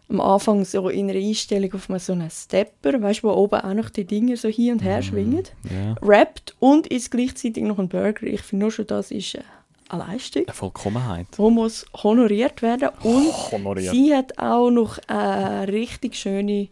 [0.09, 3.75] am Anfang so in einer Einstellung auf so einen Stepper, weißt du, wo oben auch
[3.75, 5.95] noch die Dinger so hin und her schwingen Ja.
[6.03, 8.25] rappt und isst gleichzeitig noch einen Burger.
[8.27, 9.41] Ich finde nur schon, das ist äh,
[9.89, 10.45] eine Leistung.
[10.47, 11.27] Eine Vollkommenheit.
[11.37, 13.93] wo muss honoriert werden und honoriert.
[13.95, 16.69] sie hat auch noch eine richtig schöne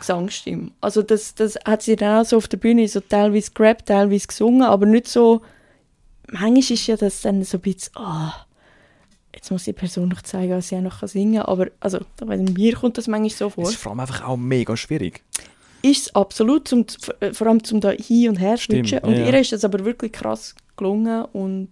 [0.00, 0.70] Gesangsstimme.
[0.80, 4.26] Also das, das hat sie dann auch so auf der Bühne so teilweise gerappt, teilweise
[4.26, 5.42] gesungen, aber nicht so,
[6.32, 8.45] manchmal ist ja das dann so ein bisschen, ah,
[9.36, 12.74] jetzt muss die Person noch zeigen, dass sie auch noch singen kann, aber also, mir
[12.74, 13.64] kommt das manchmal so vor.
[13.64, 15.22] Es ist vor allem einfach auch mega schwierig.
[15.82, 16.84] Ist es absolut, zum,
[17.32, 19.26] vor allem zum da hin und her switchen und ja.
[19.26, 21.68] ihr ist das aber wirklich krass gelungen und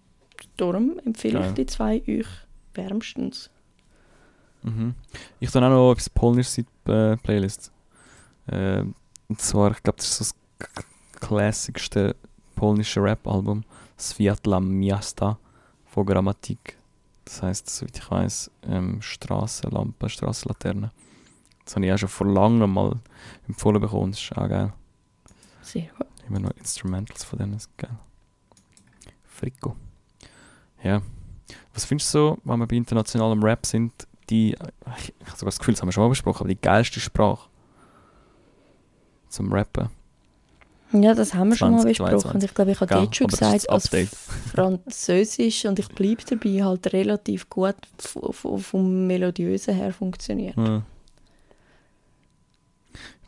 [0.57, 1.49] darum empfehle Geil.
[1.49, 2.29] ich die zwei euch
[2.75, 3.51] wärmstens.
[4.63, 4.95] Mhm.
[5.41, 7.73] Ich tue auch noch etwas Polnisches in die äh, Playlist.
[8.47, 8.85] Äh,
[9.29, 12.15] und zwar, ich glaube, das ist so das k- k- klassigste
[12.55, 13.65] polnische Rap-Album.
[13.99, 15.39] Sviatla Miasta
[15.87, 16.77] von Grammatik.
[17.25, 20.93] Das heisst, soweit ich weiß, ähm, Strassenlampe, Strassenlaterne.
[21.65, 23.01] Das habe ich auch schon vor langem mal
[23.49, 24.13] empfohlen bekommen.
[24.13, 24.73] Das ist auch geil.
[25.63, 26.07] Sehr gut.
[26.29, 27.97] Immer noch Instrumentals von denen, das ist geil.
[29.25, 29.77] Frico.
[30.83, 31.03] Ja.
[31.73, 33.93] Was findest du so, wenn wir bei internationalem Rap sind,
[34.31, 34.57] die,
[34.99, 37.01] ich, ich habe sogar das Gefühl, das haben wir schon mal besprochen, aber die geilste
[37.01, 37.49] Sprache
[39.29, 39.89] zum Rappen?
[40.95, 42.23] Ja, das haben wir schon mal 2022.
[42.23, 42.45] besprochen.
[42.45, 43.91] Ich glaube, ich habe Gell, dort schon gesagt, als.
[44.53, 50.57] Französisch, und ich bleibe dabei, halt relativ gut vom Melodiösen her funktioniert.
[50.57, 50.83] Ja.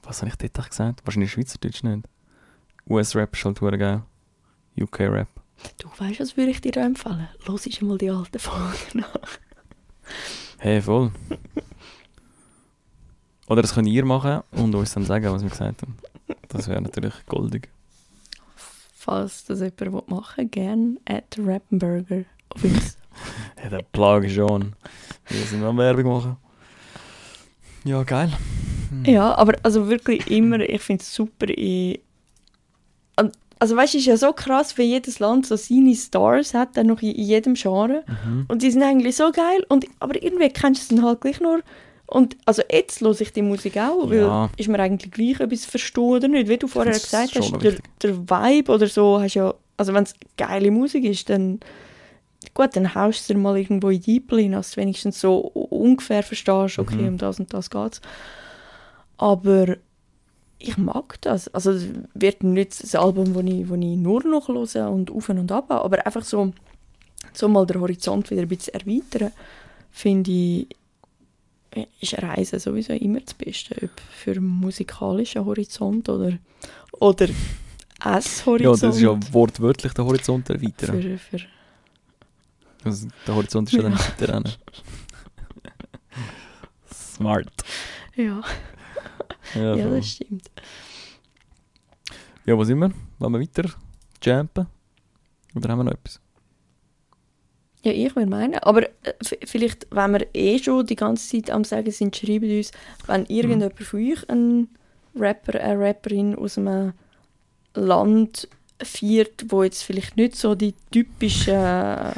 [0.05, 1.03] Was habe ich dort gesagt?
[1.05, 2.07] Wahrscheinlich Schweizerdeutsch nicht.
[2.89, 4.03] US-Rap ist halt geil.
[4.81, 5.29] UK-Rap.
[5.79, 7.29] Du weißt, was würde ich dir empfehlen?
[7.47, 9.39] Los ist mal die alten Folgen nach.
[10.59, 11.11] Hey, voll.
[13.49, 15.97] Oder das könnt ihr machen und uns dann sagen, was wir gesagt haben.
[16.49, 17.69] Das wäre natürlich goldig.
[18.95, 22.99] Falls das jemand machen will, gerne at Rappenburger auf uns.
[23.62, 24.75] Ja, der Plage schon.
[25.29, 26.37] Wir sind am Werbung machen.
[27.85, 28.31] Ja, geil.
[29.07, 31.47] Ja, aber also wirklich immer, ich finde es super.
[31.49, 31.99] Ich,
[33.17, 36.53] An- also weißt du, es ist ja so krass, wie jedes Land so seine Stars
[36.53, 38.05] hat, dann noch in, in jedem Genre.
[38.07, 38.45] Mhm.
[38.49, 41.41] Und die sind eigentlich so geil, und, aber irgendwie kennst du es dann halt gleich
[41.41, 41.61] nur.
[42.09, 44.51] Und also jetzt höre ich die Musik auch, weil Ja.
[44.57, 46.49] ist mir eigentlich gleich, ob ich es verstehe oder nicht.
[46.49, 50.14] Wie du vorher gesagt hast, der, der Vibe oder so hast ja, also wenn es
[50.37, 51.59] geile Musik ist, dann
[52.55, 56.23] gut, dann haust du dir mal irgendwo in die rein, dass du wenigstens so ungefähr
[56.23, 57.09] verstehst, okay, Mhm.
[57.09, 58.01] um das und das geht's.
[59.19, 59.77] Aber
[60.59, 61.49] ich mag das.
[61.49, 65.29] Also es wird nicht das Album, das ich, wo ich nur noch höre und auf
[65.29, 66.53] und ab, aber einfach so,
[67.33, 69.33] so mal den Horizont wieder ein bisschen erweitern,
[69.90, 70.69] finde ich,
[72.01, 73.75] ist Reisen sowieso immer das Beste.
[73.83, 76.39] Ob für einen musikalischen Horizont oder,
[76.93, 78.83] oder Ja, Esshorizont.
[78.83, 81.01] das ist ja wortwörtlich der Horizont erweitern.
[81.03, 81.47] für, für,
[82.85, 84.53] Also, der Horizont ist ja dann weiter rennen.
[86.93, 87.51] Smart.
[88.17, 88.43] ja,
[89.55, 90.51] Ja, ja, das stimmt.
[92.45, 92.93] ja, wo sind wir?
[93.19, 93.71] Wollen wir weiter
[94.23, 94.67] jumpen?
[95.55, 96.21] Oder haben wir noch etwas?
[97.87, 98.55] Ja, ich würde meinen.
[98.59, 99.12] Aber äh,
[99.44, 102.72] vielleicht, wenn wir eh schon die ganze Zeit am Sagen sind, schreibt uns,
[103.07, 104.68] wenn irgendjemand von euch ein
[105.14, 106.94] Rapper, eine Rapperin aus einem
[107.75, 108.49] Land
[108.83, 112.12] feiert, wo jetzt vielleicht nicht so die typischen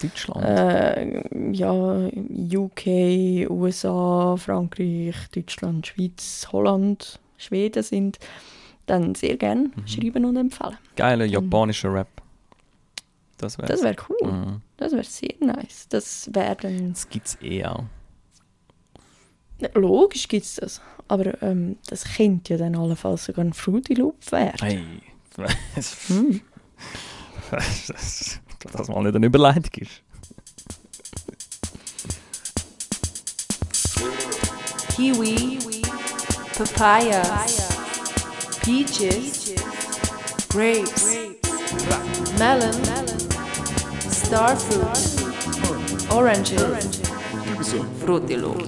[0.00, 0.44] Deutschland.
[0.44, 2.08] äh, ja,
[2.54, 8.18] UK, USA, Frankreich, Deutschland, Schweiz, Holland, Schweden sind,
[8.86, 9.86] dann sehr gerne Mhm.
[9.86, 10.78] schreiben und empfehlen.
[10.96, 12.08] Geiler japanischer Rap.
[13.42, 14.30] Das wäre Das wäre cool.
[14.32, 14.60] Mhm.
[14.76, 15.86] Das wäre sehr nice.
[15.88, 17.84] Das wäre dann Das gibt es eh auch.
[19.74, 20.80] Logisch gibt es das.
[21.08, 24.58] Aber ähm, das könnte ja dann allenfalls sogar ein Fruity Loop werden.
[24.60, 24.84] Hey.
[25.74, 26.40] das, Hm.
[27.50, 28.40] das,
[28.72, 30.02] das mal nicht eine Überleitung ist.
[34.94, 35.58] Kiwi,
[36.56, 37.22] Papaya,
[38.62, 39.54] Peaches,
[40.48, 41.16] Grapes,
[42.38, 42.70] Melon,
[44.32, 47.02] Starfruit, Oranges,
[48.02, 48.64] Fruity Loop.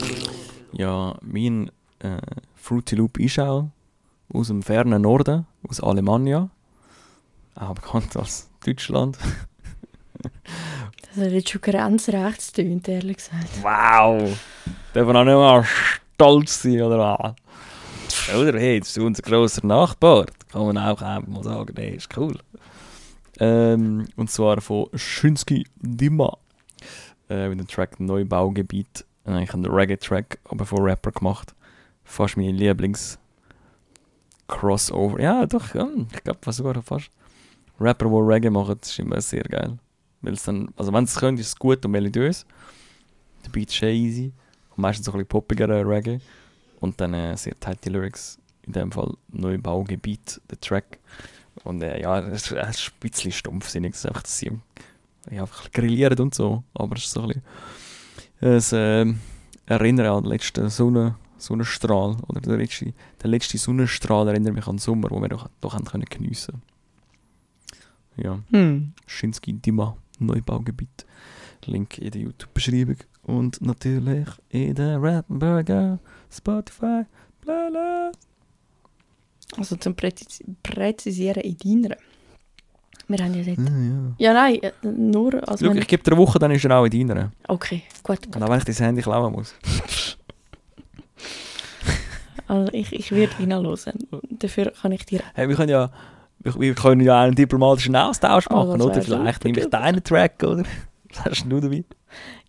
[0.72, 2.18] Ja, mein äh,
[2.54, 3.70] Fruity Loop ist auch
[4.30, 6.50] aus dem fernen Norden, aus Alemannia.
[7.54, 9.16] Auch bekannt als Deutschland.
[11.14, 13.62] Das hat jetzt schon grenzrechts tönt, ehrlich gesagt.
[13.62, 14.38] Wow!
[14.92, 15.64] Darf man auch nicht mal
[16.14, 18.36] stolz sein, oder was?
[18.36, 20.26] Oder hey, das ist unser grosser Nachbar.
[20.26, 22.36] Da kann man auch einfach mal sagen, nee, ist cool.
[23.40, 26.36] Ähm, und zwar von Schinsky Dima.
[27.28, 29.04] Äh, mit dem Track Neubaugebiet.
[29.24, 31.54] Äh, Eigentlich einen Reggae-Track, aber von Rapper gemacht.
[32.04, 35.20] Fast mein Lieblings-Crossover.
[35.20, 37.10] Ja, doch, ja, ich glaube sogar fast.
[37.80, 39.78] Rapper, die Reggae machen, ist immer sehr geil.
[40.22, 42.46] Dann, also wenn es können, ist es gut und melodiös.
[43.44, 44.32] Der Beat ist easy.
[44.70, 46.20] Und meistens so ein bisschen poppiger Reggae.
[46.80, 48.38] Und dann äh, sehr tighte Lyrics.
[48.62, 50.98] In dem Fall Neubaugebiet, der Track.
[51.62, 53.92] Und äh, ja, es ist, es ein bisschen stumpfsinnig.
[53.92, 54.50] Es ist einfach, dass sie
[55.30, 56.64] ja, einfach grillieren und so.
[56.74, 57.42] Aber es ist so ein bisschen
[58.40, 59.20] ein ähm,
[59.66, 62.16] Erinnern an den letzten Sonne, Sonnenstrahl.
[62.28, 65.74] Oder der letzte, der letzte Sonnenstrahl erinnert mich an den Sommer, wo wir doch, doch
[65.74, 66.62] haben können geniessen
[68.16, 68.92] Ja, Hm.
[69.06, 71.06] Schinsky Dima, Neubaugebiet.
[71.66, 72.96] Link in der YouTube-Beschreibung.
[73.22, 75.98] Und natürlich in der Rappenburger,
[76.30, 77.04] Spotify,
[77.40, 78.12] bla bla.
[79.56, 81.96] Also zum Präzis Präzisieren in deiner.
[83.06, 83.68] Wir haben ja Ja, gesagt...
[83.68, 84.14] ja.
[84.18, 86.84] Ja, nein, äh, nur als Schau, ich gebe dir eine Woche, dann ist er auch
[86.86, 87.32] in deiner.
[87.48, 88.18] Okay, gut.
[88.34, 89.54] Und auch wenn ich dein Handy klauen muss.
[92.46, 93.98] Also ich, ich werde reinhören.
[94.28, 95.20] Dafür kann ich dir...
[95.34, 95.90] Hey, wir können ja,
[96.40, 99.02] wir, können ja einen diplomatischen Austausch Oh, machen, das oder?
[99.02, 100.62] Vielleicht nehme ich deinen Track, oder?
[101.08, 101.84] Was hast du dabei?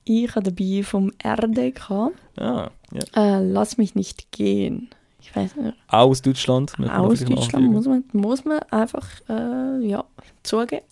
[0.04, 3.38] Ich habe dabei vom RDK Ah, ja.
[3.38, 4.90] äh, «Lass mich nicht gehen».
[5.26, 6.78] Ich weiß nicht, Auch aus Deutschland.
[6.78, 10.06] man aus Deutschland muss man, muss man einfach äh, ja,
[10.44, 10.86] zugeben.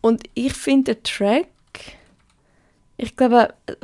[0.00, 1.48] Und ich finde der Track,
[2.96, 3.74] ich glaube, äh,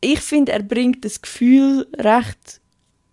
[0.00, 2.60] ich finde, er bringt das Gefühl recht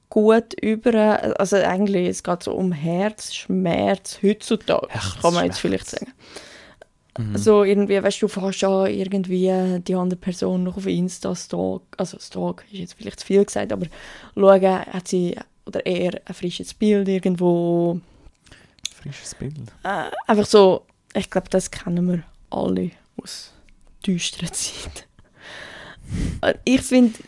[0.10, 1.40] gut über.
[1.40, 4.88] Also eigentlich, es geht so um Herzschmerz heutzutage,
[5.22, 6.14] kann man jetzt vielleicht sagen.
[7.18, 7.38] Mhm.
[7.38, 11.82] So irgendwie, weißt du, du fährst an irgendwie die andere Person noch auf Insta stalk,
[11.98, 13.88] also stalk ist jetzt vielleicht zu viel gesagt, aber
[14.36, 18.00] schauen, hat sie oder er ein frisches Bild irgendwo.
[18.96, 19.58] Frisches Bild.
[19.84, 23.52] Äh, einfach so, ich glaube, das kennen wir alle aus
[24.06, 25.04] düsteren Zeiten.
[26.42, 27.20] Äh, ich finde,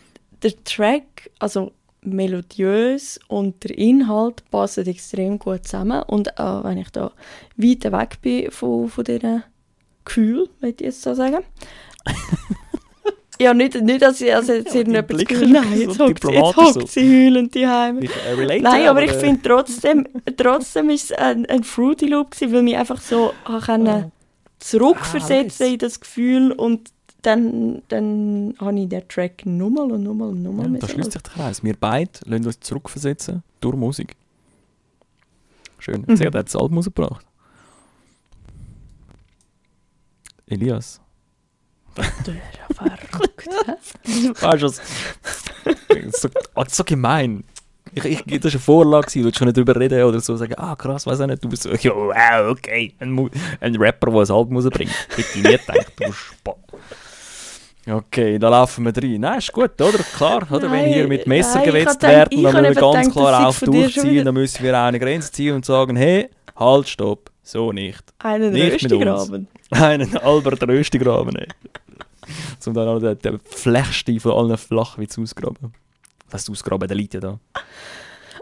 [0.41, 6.01] der Track, also melodiös und der Inhalt passen extrem gut zusammen.
[6.03, 7.11] Und äh, wenn ich da
[7.57, 9.43] weit weg bin von, von diesen
[10.09, 11.43] Gefühlen, möchte ich jetzt so sagen.
[13.39, 16.57] ja, nicht, nicht, dass ich also jetzt Ja, irgendetwas Gefühl ist Nein, jetzt hockt, jetzt
[16.57, 16.85] hockt so.
[16.87, 17.99] sie heulend daheim.
[17.99, 22.53] Relate, Nein, aber ich äh, finde trotzdem, trotzdem ist es ein, ein Fruity Loop gewesen,
[22.53, 24.11] weil mich einfach so habe können
[24.59, 26.91] zurückversetzen Ah, in das Gefühl und
[27.21, 31.21] dann, dann habe ich den Track nochmal und nochmal und nochmal Ja, da schließt sich
[31.21, 31.63] der Kreis.
[31.63, 34.15] Wir beide lassen uns zurückversetzen durch Musik.
[35.79, 36.03] Schön.
[36.07, 36.17] Mhm.
[36.17, 37.25] Sehr, der hat das Album rausgebracht.
[40.49, 40.99] Elias.
[41.95, 43.47] Du bist ja verrückt.
[44.41, 44.81] Weißt du was?
[46.21, 47.43] so, ah, so gemein.
[47.93, 50.53] Ich, ich, das war eine Vorlage, du willst schon nicht drüber reden oder so sagen,
[50.57, 51.43] ah krass, weiß auch nicht.
[51.43, 52.93] Du bist so, ja, wow, okay.
[52.99, 53.29] Ein,
[53.61, 54.91] ein Rapper, der ein Album rausbringt.
[55.09, 56.57] Hätte ich nie gedacht, du Spott.
[57.87, 59.19] Okay, da laufen wir rein.
[59.19, 59.97] Nein, ist gut, oder?
[60.15, 60.63] Klar, oder?
[60.63, 63.27] wenn Nein, hier mit Messer nein, ich gewetzt werden, ich dann müssen wir ganz gedacht,
[63.29, 64.25] klar schon durchziehen.
[64.25, 68.03] Dann müssen wir auch eine Grenze ziehen und sagen, hey, halt, stopp, so nicht.
[68.19, 68.73] Einen Nicht.
[68.73, 69.47] Röstigraben.
[69.71, 71.47] Einen Albert Röstigraben, ey.
[72.59, 73.39] Zum dann auch den, den
[74.19, 75.73] von allen Flachwitz ausgraben.
[76.29, 77.39] Was ausgraben, der liegt ja da.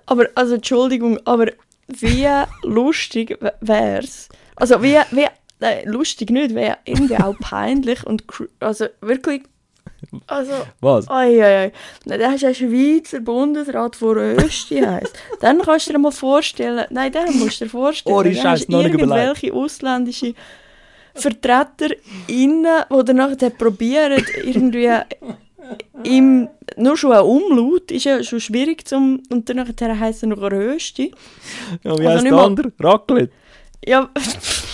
[0.05, 1.47] Aber, also Entschuldigung, aber
[1.87, 2.27] wie
[2.63, 4.29] lustig wär's?
[4.55, 5.27] Also wie, wie
[5.59, 8.23] nein, lustig nicht, wäre irgendwie auch peinlich und
[8.59, 9.43] also wirklich,
[10.27, 11.09] also Was?
[11.09, 11.71] Oi, oi, oi.
[12.05, 15.15] Nein, Der ist ein Schweizer Bundesrat, der Rösti heisst.
[15.41, 18.69] Dann kannst du dir mal vorstellen, nein, dann musst du dir vorstellen, Ohne dann hast
[18.69, 20.33] noch irgendwelche ausländische
[21.15, 24.89] VertreterInnen, die dann nachher probieren, irgendwie
[26.03, 30.29] im, nur schon ein Umlaut ist ja schon schwierig zum, und dann nachher heisst er
[30.29, 31.11] noch Rösti.
[31.83, 32.71] Ja, wie Also heisst der andere?
[32.79, 33.33] Raclette.
[33.85, 34.09] Ja,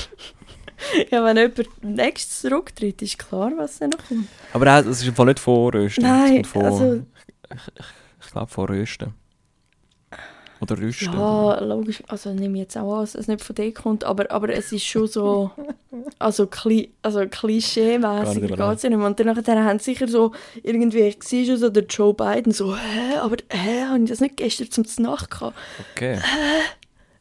[1.11, 4.27] ja, wenn jemand nächstes zurücktritt, ist klar, was dann noch kommt.
[4.53, 6.03] Aber er- das ist im Fall nicht von Rösten.
[6.03, 6.93] Nein, von, also-
[7.49, 7.85] Ich, ich,
[8.25, 9.13] ich glaube von Rösten.
[10.61, 11.11] Oder Rüsten.
[11.13, 12.01] Ja, logisch.
[12.07, 14.71] Also nehme ich jetzt auch an, dass es nicht von dir kommt, aber, aber es
[14.71, 15.51] ist schon so,
[16.19, 18.97] also, kli also nicht geht es ja nicht.
[18.97, 22.77] Und dann haben sie sicher so, irgendwie, ich sehe schon so der Joe Biden so,
[22.77, 25.57] hä, aber hä, habe ich das nicht gestern zum Nacht gehabt?
[25.95, 26.19] Okay.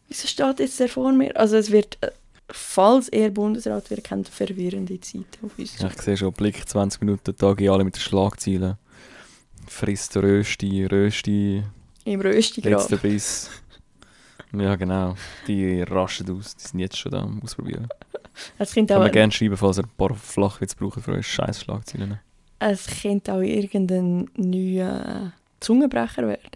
[0.06, 1.36] Wieso steht jetzt der vor mir?
[1.36, 2.10] Also es wird, äh,
[2.52, 5.78] falls er Bundesrat wird, kennt verwirrende Zeiten auf uns.
[5.78, 8.76] Ja, ich sehe schon, Blick 20 Minuten Tage alle mit den Schlagzeilen.
[9.66, 11.62] Frisst Rösti, Rösti,
[12.04, 12.72] Im Röstigrab.
[12.72, 13.50] letzter Biss.
[14.52, 15.14] Ja, genau.
[15.46, 16.54] Die raschen aus.
[16.56, 17.88] Die sind jetzt schon da am Ausprobieren.
[18.58, 21.62] Es könnte auch, wir gerne schreiben, falls ihr ein paar Flachwitze braucht für eure scheiß
[21.62, 22.18] Schlagzeilen.
[22.58, 26.50] es könnte auch irgendein neuer Zungenbrecher werden.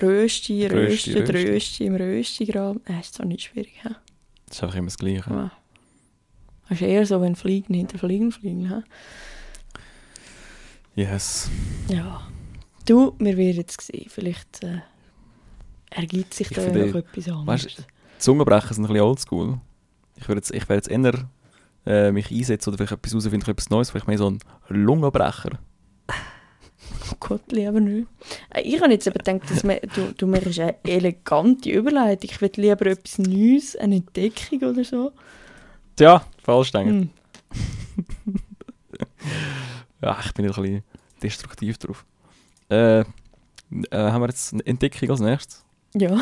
[0.00, 1.50] Rösti, Rösti, Rösti, Rösti.
[1.50, 2.80] Rösti im Röstigraben.
[2.86, 3.90] Äh, ist zwar nicht schwierig, hä?
[4.50, 5.30] Das ist einfach immer das Gleiche.
[5.30, 5.50] Ja.
[6.68, 8.68] Das ist eher so, wenn Fliegen hinter Fliegen fliegen.
[8.68, 8.82] hä?
[10.94, 11.48] Yes.
[11.88, 12.20] Ja.
[12.86, 14.06] Du, wir werden jetzt sehen.
[14.08, 14.80] Vielleicht äh,
[15.90, 17.46] ergibt sich Ich da finde- noch etwas anderes.
[17.64, 17.86] Weißt
[18.18, 19.60] Zungenbrecher sind ein bisschen oldschool.
[20.16, 21.28] Ich würde jetzt, ich werde jetzt eher
[21.86, 23.90] äh, mich einsetzen oder vielleicht etwas herausfinden, etwas Neues.
[23.90, 24.38] Vielleicht mehr so ein
[24.68, 25.58] Lungenbrecher.
[27.20, 28.08] Gott, lieber nicht.
[28.50, 32.30] Äh, Ich habe jetzt eben gedacht, dass wir, du, du machst eine elegante Überleitung.
[32.30, 35.12] Ich würde lieber etwas Neues, eine Entdeckung oder so.
[35.96, 37.10] Tja, falsch denken.
[38.24, 38.34] Hm.
[40.02, 40.82] Ja, ich bin ein bisschen
[41.22, 42.06] destruktiv drauf.
[42.70, 43.04] Äh, äh,
[43.92, 45.64] haben wir jetzt eine Entdeckung als nächstes?
[45.94, 46.18] Ja.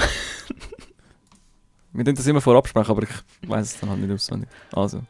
[1.92, 4.48] Wir können das immer vorab sprechen, aber ich weiß es dann halt nicht auswendig.
[4.72, 5.02] Also.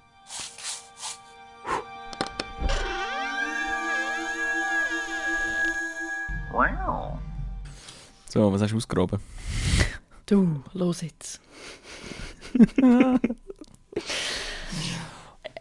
[8.31, 9.21] So, was hast du ausgegraben?
[10.27, 11.41] Du, los jetzt.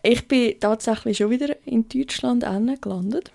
[0.03, 2.43] ich bin tatsächlich schon wieder in Deutschland
[2.81, 3.31] gelandet.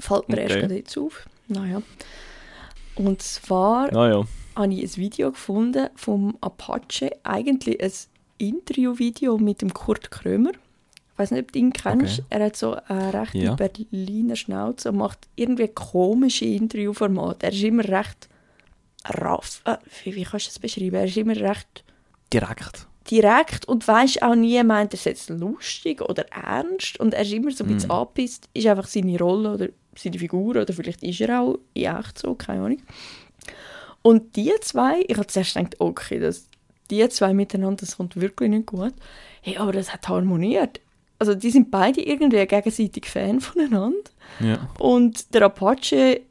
[0.00, 0.60] Fällt mir erst Okay.
[0.62, 1.28] gerade jetzt auf.
[1.48, 1.82] Naja.
[2.96, 4.24] Und zwar Naja,
[4.56, 7.10] habe ich ein Video gefunden vom Apache.
[7.22, 7.92] Eigentlich ein
[8.38, 10.50] Interviewvideo mit dem Kurt Krömer.
[10.50, 12.20] Ich weiß nicht, ob du ihn kennst.
[12.20, 12.26] Okay.
[12.30, 13.54] Er hat so eine rechte Ja.
[13.54, 17.46] Berliner Schnauze und macht irgendwie komische Interviewformate.
[17.46, 18.28] Er ist immer recht
[19.06, 19.62] raff.
[19.64, 20.94] Äh, wie, wie kannst du das beschreiben?
[20.96, 21.84] Er ist immer recht
[22.32, 22.86] direkt.
[23.10, 27.00] direkt und weiß auch nie, meint er es jetzt lustig oder ernst.
[27.00, 27.94] Und er ist immer so ein bisschen Mhm.
[27.96, 28.48] angepisst.
[28.54, 32.34] Ist einfach seine Rolle oder seine Figur oder vielleicht ist er auch in echt so,
[32.34, 32.82] keine Ahnung.
[34.02, 36.46] Und die zwei, ich habe zuerst gedacht, okay, das,
[36.90, 38.94] die zwei miteinander, das kommt wirklich nicht gut.
[39.42, 40.80] Hey, aber das hat harmoniert.
[41.18, 43.98] Also die sind beide irgendwie gegenseitig Fan voneinander.
[44.40, 44.70] Ja.
[44.78, 46.22] Und der Apache,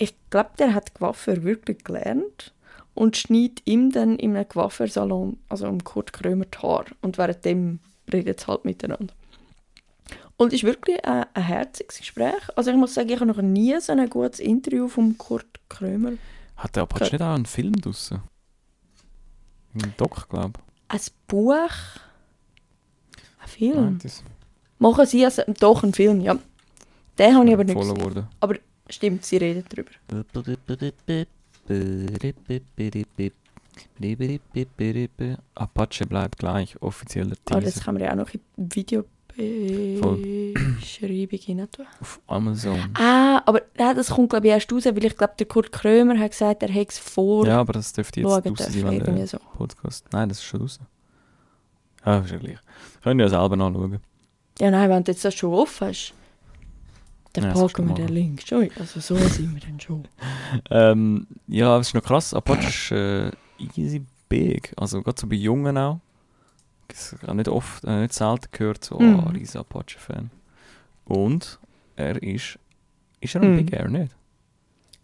[0.00, 2.54] ich glaube, der hat Coiffeur wirklich gelernt
[2.94, 6.86] und schneidet ihm dann in einem Coiffeursalon, also um Kurt Krömer, die Haare.
[7.02, 7.80] Und währenddem
[8.10, 9.12] redet sie halt miteinander.
[10.38, 12.48] Und es ist wirklich ein, ein herziges Gespräch.
[12.56, 16.12] Also ich muss sagen, ich habe noch nie so ein gutes Interview von Kurt Krömer.
[16.56, 18.22] Hat der Apache nicht auch einen Film draussen?
[19.74, 23.50] Ein Doc, glaube Ein Buch, ein ich.
[23.50, 23.98] Film.
[24.02, 24.24] das
[24.78, 26.38] Machen sie also, doch einen Film, ja.
[27.18, 27.94] Den habe ich aber nicht gesehen.
[27.94, 28.28] geworden.
[28.40, 28.56] Aber
[28.90, 29.90] stimmt, sie reden darüber.
[35.54, 41.40] Apache bleibt gleich, offizieller Aber das Teaser kann man ja auch noch in die Videobeschreibung
[41.48, 41.86] rein tun.
[42.00, 42.90] auf Amazon.
[42.94, 46.18] Ah, aber ja, das kommt glaube ich erst raus, weil ich glaube, der Kurt Krömer
[46.18, 49.26] hat gesagt, er hätte es vor Ja, aber das dürfte jetzt dürfen, sein, wenn der
[49.26, 49.38] so.
[49.56, 50.06] Podcast...
[50.12, 50.78] Nein, das ist schon raus.
[52.02, 52.58] Ah, ist ja gleich.
[53.02, 54.00] Können ja selber nachschauen.
[54.58, 56.12] Ja, nein, wenn du jetzt das schon offen hast,
[57.32, 58.08] dann Ja, packen wir den.
[58.08, 58.42] Link.
[58.46, 60.06] Schon, also so sind wir dann schon.
[60.70, 62.34] Ähm, ja, es ist noch krass.
[62.34, 63.30] Apache ist äh,
[63.80, 64.72] easy big.
[64.76, 66.00] Also gerade so bei Jungen auch.
[66.92, 69.20] Ich habe nicht oft, äh, nicht selten gehört, so, Mhm.
[69.20, 70.30] ah, riesen Apache-Fan.
[71.04, 71.60] Und
[71.96, 72.58] er ist,
[73.20, 73.56] ist er ein Mhm.
[73.56, 74.16] Big Air nicht?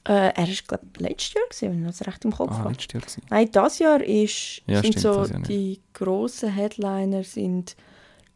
[0.04, 2.58] Äh, er ist glaube ich letztes Jahr gewesen, wenn ich das recht im Kopf Ah,
[2.58, 2.70] habe.
[2.72, 3.22] letztes Jahr gewesen.
[3.28, 7.76] Nein, das Jahr ist, Ja, sind stimmt, so die grossen Headliner sind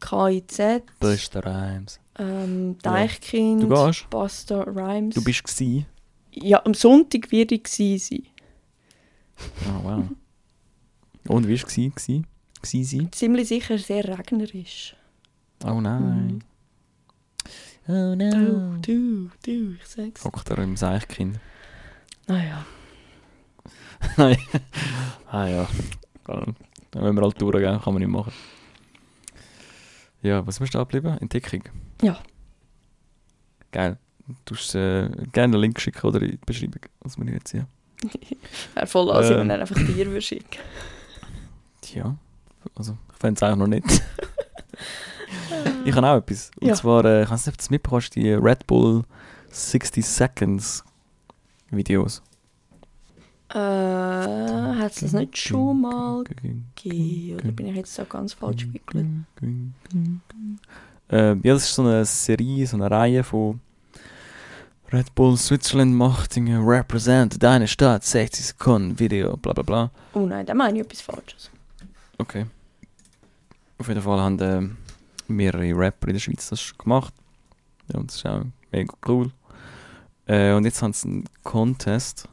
[0.01, 2.00] KIZ, Buster Rhymes.
[2.19, 2.91] Ähm, Ja.
[2.91, 4.09] Deichkind, Du gehst?
[4.09, 5.15] Busta Rhymes.
[5.15, 5.85] Du bist gsi.
[6.31, 8.27] Ja, am Sonntag werde ich gewesen sein.
[9.67, 10.03] Ah, wow.
[11.27, 11.91] Und wie war es gsi?
[11.95, 12.23] Gsi?
[12.61, 13.11] Gsi sein?
[13.11, 14.95] Ziemlich sicher sehr regnerisch.
[15.65, 16.43] Oh nein.
[17.87, 20.23] Oh Du, du, du, ich sag's.
[20.23, 21.39] Hockt er im Seichkind.
[22.27, 22.65] Naja.
[24.17, 24.37] Nein.
[25.27, 25.67] ah ja.
[26.93, 28.31] Wenn wir halt durchgehen, kann man nicht machen.
[30.21, 31.17] Ja, was ist da geblieben?
[31.19, 31.63] Entdeckung.
[32.01, 32.19] Ja.
[33.71, 33.97] Geil.
[34.45, 37.67] Du hast äh, gerne einen Link schicken oder in die Beschreibung, was wir jetzt hier.
[38.75, 39.37] Wäre voll als Ähm.
[39.39, 40.59] wenn man einfach dir würde schicken.
[41.81, 42.15] Tja,
[42.75, 43.85] also ich fände es eigentlich noch nicht.
[45.85, 46.51] ich habe auch etwas.
[46.59, 46.75] Und Ja.
[46.75, 49.03] zwar, äh, ich weiß nicht, ob du es mitbekommst, die Red Bull
[49.49, 50.83] 60 Seconds
[51.71, 52.21] Videos.
[53.53, 56.71] Äh, hat es das nicht schon mal gegeben?
[57.35, 59.05] Oder bin ich jetzt so ganz falsch gewickelt?
[61.09, 63.59] Äh, ja, das ist so eine Serie, so eine Reihe von
[64.93, 69.91] Red Bull Switzerland macht Represent deine Stadt, 60 Sekunden Video, bla bla bla.
[70.13, 71.49] Oh nein, da meine ich etwas Falsches.
[72.17, 72.45] Okay.
[73.77, 74.61] Auf jeden Fall haben äh,
[75.31, 77.13] mehrere Rapper in der Schweiz das schon gemacht.
[77.91, 79.31] Ja, und das ist auch mega cool.
[80.25, 82.27] Äh, und jetzt haben sie einen Contest,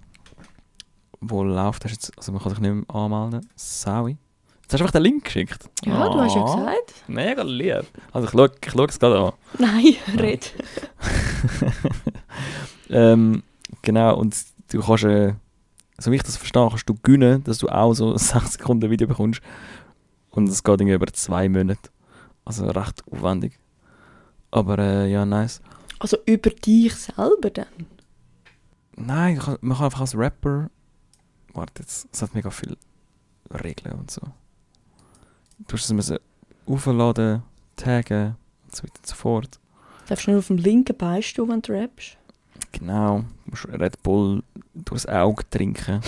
[1.21, 3.49] wo läuft, hast jetzt, also man kann sich nicht mehr anmelden.
[3.57, 4.17] Saui.
[4.63, 5.69] Jetzt hast du einfach den Link geschickt.
[5.85, 6.95] Ja, du hast ja Ah, gesagt.
[7.09, 7.85] Mega lieb.
[8.13, 9.33] Also ich schaue ich schau es gerade an.
[9.59, 10.53] Nein, red.
[12.91, 13.43] ähm,
[13.83, 14.37] genau, und
[14.71, 15.35] du kannst, äh,
[15.99, 18.91] so wie ich das verstehe, kannst du gewinnen, dass du auch so ein 6 Sekunden
[18.91, 19.41] Video bekommst.
[20.31, 21.91] Und es geht irgendwie über zwei Monate.
[22.45, 23.59] Also recht aufwendig.
[24.51, 25.61] Aber äh, ja, nice.
[25.99, 27.67] Also über dich selber dann?
[28.97, 30.71] Nein, man kann einfach als Rapper.
[31.59, 32.77] Warte jetzt, es hat mega viele
[33.51, 34.21] Regeln und so.
[34.21, 36.19] Du musst es müssen
[36.67, 37.43] aufladen,
[37.75, 39.59] taggen und so weiter und so fort.
[40.07, 42.17] Darfst du nur auf dem linken Bein stehen, wenn du rappst?
[42.71, 46.01] Genau, du musst Red Bull durchs Auge trinken.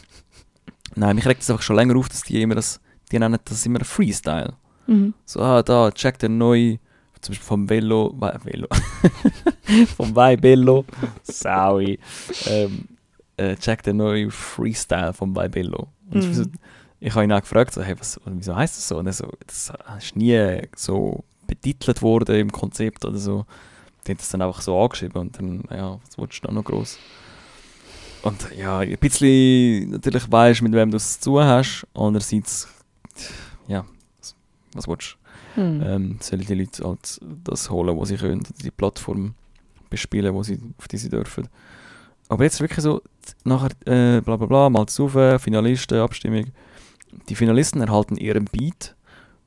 [0.94, 2.80] Nein, mich regt es einfach schon länger auf, dass die immer das,
[3.12, 4.54] die nennen das immer Freestyle.
[4.86, 5.12] Mhm.
[5.26, 6.78] So, ah, da, check den neu,
[7.20, 8.68] zum Beispiel vom Velo, Velo,
[9.96, 10.86] vom Weibello,
[11.22, 11.98] sorry,
[12.46, 12.88] ähm,
[13.36, 15.88] äh, check den neuen Freestyle vom Weibello.
[16.10, 16.52] Und ich, Mhm.
[17.00, 18.98] ich habe ihn auch gefragt, so, hey, was, wieso heißt das so?
[18.98, 23.44] Und er so, das ist nie so betitelt worden im Konzept oder so.
[24.06, 26.64] Die haben das dann einfach so angeschrieben und dann, ja, was willst du da noch
[26.64, 26.98] groß?
[28.22, 31.86] Und ja, ein bisschen natürlich weißt, mit wem du es zu hast.
[31.94, 32.68] Andererseits,
[33.68, 33.84] ja,
[34.74, 35.16] was, willst
[35.56, 35.60] du?
[35.60, 35.82] Mhm.
[35.86, 39.34] ähm, sollen die Leute halt das holen, was sie können, die Plattform
[39.88, 41.48] bespielen, wo sie, auf die sie dürfen.
[42.34, 43.00] Aber jetzt wirklich so,
[43.44, 46.46] nachher, äh, bla bla bla, mal zu, Finalisten, Abstimmung.
[47.28, 48.96] Die Finalisten erhalten ihren Beat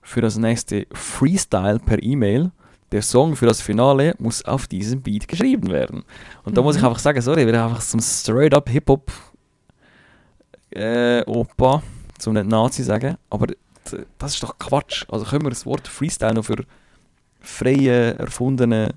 [0.01, 2.51] für das nächste Freestyle per E-Mail.
[2.93, 6.05] Der Song für das Finale muss auf diesem Beat geschrieben werden.
[6.45, 6.88] Und da muss ich Mhm.
[6.88, 9.11] einfach sagen, sorry, wir haben einfach zum straight-up Hip-Hop
[10.71, 11.83] äh, Opa,
[12.17, 13.47] zum nicht Nazi sagen, aber
[14.17, 15.05] das ist doch Quatsch.
[15.09, 16.63] Also können wir das Wort Freestyle noch für
[17.41, 18.93] freie, erfundene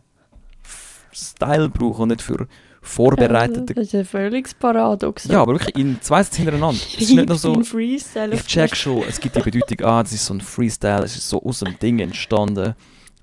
[1.13, 2.47] Style brauchen und nicht für
[2.83, 3.75] vorbereitete.
[3.75, 5.25] Das ist ein völliges Paradox.
[5.25, 6.81] Ja, aber wirklich in zwei Sätze hintereinander.
[6.81, 10.03] Es ist nicht nur so, Ein Freestyle ich check schon, es gibt die Bedeutung, ah,
[10.03, 12.75] das ist so ein Freestyle, es ist so aus dem Ding entstanden.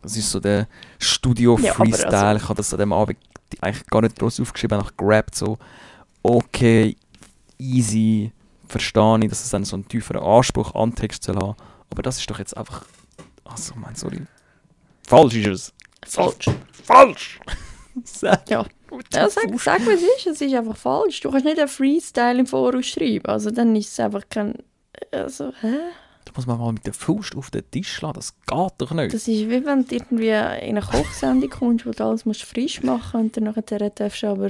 [0.02, 0.66] Das ist so der Ja,
[1.00, 2.18] Studio-Freestyle.
[2.18, 3.18] also- ich habe das an dem Abend
[3.62, 5.58] eigentlich gar nicht groß aufgeschrieben, einfach gerappt, so,
[6.22, 6.96] okay,
[7.58, 8.32] easy,
[8.68, 11.56] verstehe ich, dass es dann so einen tieferen Anspruch an Text soll haben.
[11.90, 12.86] Aber das ist doch jetzt einfach,
[13.46, 14.20] also, mein, sorry.
[15.08, 15.74] Falsch ist es.
[16.06, 16.46] Falsch.
[16.84, 17.40] Falsch!
[18.48, 18.64] Ja.
[19.14, 20.28] Ja, sag, sag, was ist.
[20.28, 21.22] Es ist einfach falsch.
[21.22, 23.26] Du kannst nicht einen Freestyle im Voraus schreiben.
[23.26, 24.56] Also dann ist es einfach kein...
[25.12, 25.76] Also, hä?
[26.26, 29.14] Da muss man mal mit der Faust auf den Tisch schlagen, das geht doch nicht.
[29.14, 32.84] Das ist wie wenn du irgendwie in eine Kochsendung kommst, wo du alles musst frisch
[32.84, 34.50] machen und dann nachher darfst du aber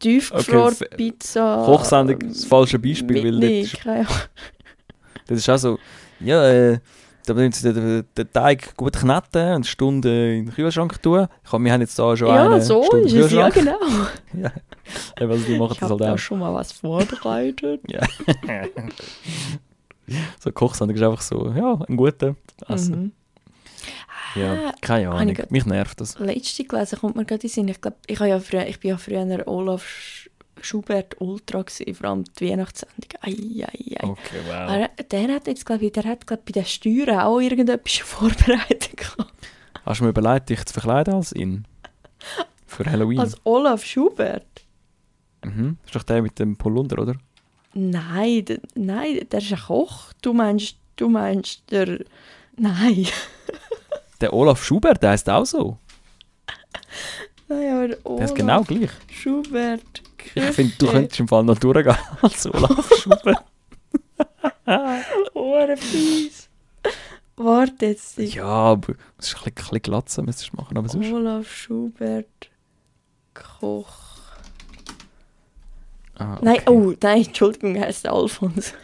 [0.00, 1.62] tiefgefrorene Okay, Pizza...
[1.64, 4.30] Kochsendung, das falsche Beispiel, weil Nee, das ist,
[5.26, 5.78] das ist auch so,
[6.20, 6.78] ja, äh,
[7.28, 11.26] da müssen sie den, den Teig gut kneten und eine Stunde in den Kühlschrank tun.
[11.44, 13.78] Ich hab, wir haben jetzt da schon Ja, eine so Stunde ist es, ja genau.
[14.34, 14.50] Ja,
[15.28, 16.18] also die machen Ich das habe halt auch.
[16.18, 17.80] schon mal was vorbereitet.
[17.88, 18.00] Ja.
[20.40, 22.36] so Kochsendung ist einfach so, ja, ein guter
[22.68, 23.00] Essen.
[23.00, 23.12] Mhm.
[24.34, 26.18] Ja, Ah, keine Ahnung, mich nervt das.
[26.18, 27.68] Letzte gelesen kommt mir gerade in den Sinn.
[27.68, 30.27] Ich glaube, ich, habe ja früher, ich bin ja früher Olaf Sch-
[30.62, 33.10] Schubert Ultra gewesen, vor allem die Weihnachtssendung.
[33.20, 33.30] Ei,
[33.64, 34.04] ei, ei.
[34.04, 34.54] Okay, wow.
[34.54, 38.96] Aber der hat jetzt, glaube ich, der hat, glaub, bei den Steuern auch irgendetwas vorbereitet
[38.96, 39.32] gehabt.
[39.84, 41.64] Hast du mir überlegt, dich zu verkleiden als ihn?
[42.66, 43.20] Für Halloween?
[43.20, 44.44] Als Olaf Schubert?
[45.44, 45.78] mhm.
[45.82, 47.14] Das ist doch der mit dem Polunder, oder?
[47.74, 50.12] Nein, d- nein, der ist ein Koch.
[50.22, 52.00] Du meinst, du meinst der...
[52.56, 53.06] Nein.
[54.20, 55.78] Der Olaf Schubert, der heißt auch so.
[57.48, 58.90] Nein, aber Der Olaf ist genau gleich.
[59.10, 60.02] Schubert.
[60.34, 63.44] Ich finde, du könntest im Fall noch durchgehen als Olaf Schubert.
[65.34, 66.48] Ohre fies.
[67.36, 68.18] Warte jetzt.
[68.18, 71.12] ja, aber es ist ein bisschen, ein bisschen Glatze, müsstest du machen, aber sonst...
[71.12, 72.50] Olaf Schubert
[73.34, 73.86] Koch.
[76.16, 76.44] Ah, okay.
[76.44, 78.74] Nein, oh, nein, Entschuldigung, er heißt Alfons.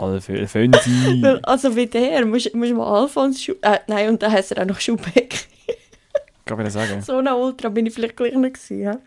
[0.00, 4.52] Weil, Also wie der, musst musst du mal Alfons Schu äh, Nein, und dann heißt
[4.52, 5.46] er auch noch Schubeck.
[6.56, 7.02] Kann ich sagen.
[7.02, 8.80] so ein Ultra bin ich vielleicht gleich nicht gewesen.
[8.80, 8.98] Ja?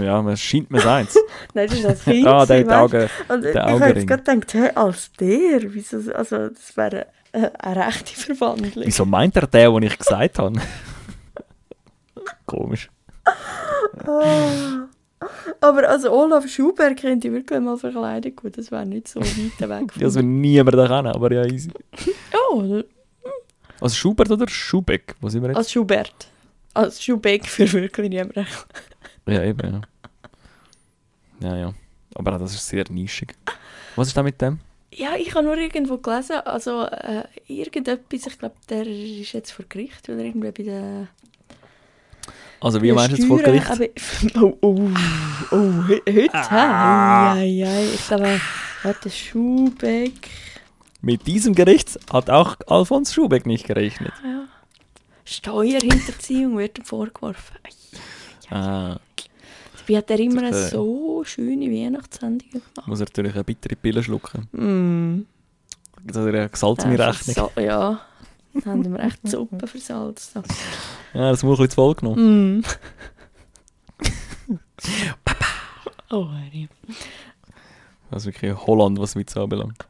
[0.00, 1.16] Ja, man scheint mir eins.
[1.54, 2.26] Nein, das ist das Kind.
[2.26, 3.08] ah, der Augen.
[3.28, 7.86] Und ich habe jetzt gerade gedacht, hä, als der, wieso, also das wäre eine, eine
[7.86, 8.84] rechte Verwandlung.
[8.86, 10.60] Wieso meint er der, den ich gesagt habe?
[12.46, 12.90] Komisch.
[14.06, 14.88] Ah.
[15.60, 18.36] Aber also Olaf Schubert könnte ich wirklich mal verkleiden.
[18.36, 19.92] Gut, das wäre nicht so weit weg.
[19.92, 21.70] von Das will niemand kennen, aber ja, easy.
[22.32, 22.82] Ja,
[23.80, 25.14] Also Schubert oder Schubeck?
[25.20, 25.56] Wo sind wir jetzt?
[25.56, 26.28] als Schubert.
[26.74, 28.46] Als Schubeck für wirklich niemanden.
[29.26, 29.72] ja, eben,
[31.40, 31.48] ja.
[31.48, 31.74] Ja, ja.
[32.14, 33.34] Aber auch das ist sehr nischig.
[33.96, 34.58] Was ist da mit dem?
[34.92, 39.64] Ja, ich habe nur irgendwo gelesen, also äh, irgendetwas, ich glaube, der ist jetzt vor
[39.68, 41.08] Gericht, weil er irgendwie bei der...
[42.60, 43.68] Also wie meinst du jetzt vor Gericht?
[43.68, 43.86] Aber,
[44.40, 44.88] oh, oh,
[45.50, 47.34] oh, he- heute, ah.
[47.36, 48.40] ja, ja, ich glaube,
[48.84, 50.30] warte, Schubeck,
[51.02, 54.12] Mit diesem Gericht hat auch Alfons Schubeck nicht gerechnet.
[54.24, 54.44] ja.
[55.24, 57.56] Steuerhinterziehung wird ihm vorgeworfen.
[58.50, 58.98] Ah,
[59.86, 62.86] Wie hat er immer eine so schöne Weihnachtssendung gemacht?
[62.86, 64.48] muss er natürlich eine bittere Pille schlucken.
[64.52, 65.26] Mm.
[66.06, 67.34] Das hat er eine gesalzene Ja, Rechnung.
[67.34, 68.00] versa- Ja,
[68.52, 70.34] dann haben wir echt die Suppe versalzt.
[71.14, 72.58] Ja, das muss ein bisschen zu voll genommen.
[72.58, 72.60] Mm.
[76.10, 76.68] oh, Harry.
[78.10, 79.86] Das ist wirklich Holland, was Witze anbelangt.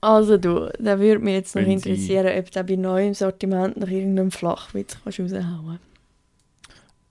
[0.00, 3.76] Also du, da würde mich jetzt noch Wenn Sie- interessieren, ob du bei neuem Sortiment
[3.76, 5.78] noch irgendeinen Flachwitz kannst raushauen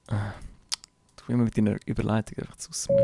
[0.09, 2.97] Du immer mit deiner Überleitung einfach zu smooth.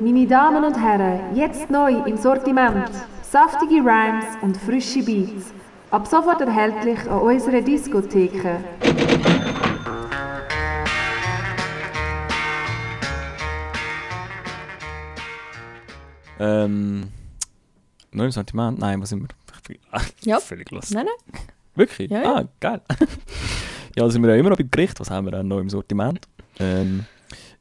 [0.00, 2.90] Meine Damen und Herren, jetzt neu im Sortiment.
[3.22, 5.52] Saftige Rhymes und frische Beats.
[5.90, 8.58] Ab sofort erhältlich an unserer Diskotheke.
[16.40, 17.08] Ähm,
[18.14, 18.78] neues Sortiment?
[18.78, 19.28] Nein, was sind wir?
[20.22, 20.40] Ja.
[20.40, 20.90] völlig los.
[20.90, 21.40] Nein, nein.
[21.74, 22.10] Wirklich?
[22.10, 22.34] Ja, ja.
[22.36, 22.80] Ah, geil.
[23.96, 25.00] ja, da sind wir ja immer noch beim Gericht.
[25.00, 26.28] Was haben wir denn noch im Sortiment?
[26.58, 27.06] Ähm,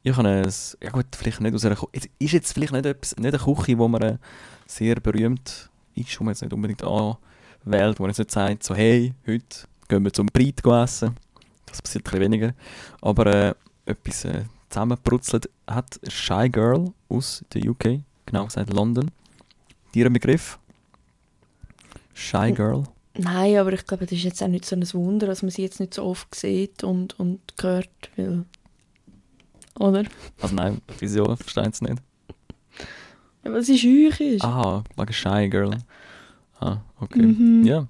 [0.03, 1.87] ich habe ein, ja gut, vielleicht nicht aus einer Küche.
[1.93, 4.17] Es ist jetzt vielleicht nicht, etwas, nicht eine Küche, wo man äh,
[4.65, 8.75] sehr berühmt ist, wo man jetzt nicht unbedingt anwählt, wo man jetzt nicht sagt, so
[8.75, 11.15] hey, heute gehen wir zum Breit essen.
[11.65, 12.53] Das passiert ein bisschen weniger.
[13.01, 13.53] Aber äh,
[13.85, 19.09] etwas äh, zusammengebrutzelt hat Shy Girl aus der UK, genau gesagt London.
[19.93, 20.59] Dir ein Begriff?
[22.13, 22.83] Shy Girl?
[23.17, 25.61] Nein, aber ich glaube, das ist jetzt auch nicht so ein Wunder, dass man sie
[25.61, 28.45] jetzt nicht so oft sieht und, und hört, weil...
[29.79, 30.03] Oder?
[30.41, 31.35] Also nein, wieso?
[31.35, 32.01] Versteht es nicht?
[33.43, 34.43] Ja, weil sie schüch ist.
[34.43, 35.77] Ah, a shy girl.
[36.59, 37.21] Ah, okay.
[37.21, 37.63] Mhm.
[37.65, 37.87] Ja,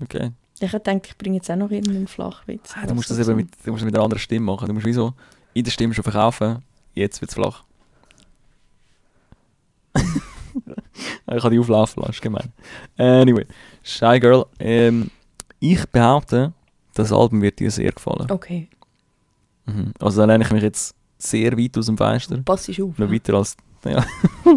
[0.00, 0.32] okay.
[0.58, 2.74] Ich denke, ich bringe jetzt auch noch irgendeinen Flachwitz.
[2.74, 4.68] Ah, du musst das eben mit, du musst mit einer anderen Stimme machen.
[4.68, 5.14] Du musst wieso
[5.54, 6.62] in der Stimme schon verkaufen,
[6.94, 7.64] jetzt wird es flach.
[11.36, 12.52] Ich habe die auflaufen lassen, ist gemein.
[12.96, 13.46] Anyway,
[13.82, 14.46] Shy Girl.
[14.58, 15.10] Ähm,
[15.60, 16.52] ich behaupte,
[16.94, 18.30] das Album wird dir sehr gefallen.
[18.30, 18.68] Okay,
[19.66, 19.92] Mhm.
[20.00, 22.38] Also da lehne ich mich jetzt sehr weit aus dem Fenster.
[22.44, 22.98] pass dich auf.
[22.98, 23.56] Noch weiter als.
[23.84, 24.04] Ja.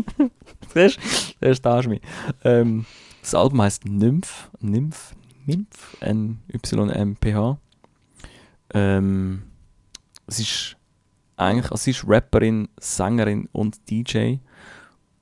[0.73, 0.97] Siehst
[1.39, 2.01] du, da stehst du mich.
[2.43, 2.85] Ähm,
[3.21, 4.49] das Album heißt Nymph.
[4.61, 5.13] Nymph?
[5.45, 5.97] Nymph?
[5.99, 7.57] N-Y-M-P-H.
[8.73, 9.43] Ähm,
[10.25, 10.77] es ist
[11.37, 11.71] eigentlich.
[11.71, 14.37] Also sie ist Rapperin, Sängerin und DJ.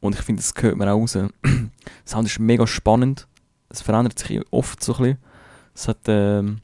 [0.01, 1.17] Und ich finde, das gehört mir auch raus.
[2.05, 3.27] Sound ist mega spannend.
[3.69, 5.17] Es verändert sich oft so ein bisschen.
[5.73, 6.59] Es hat ähm,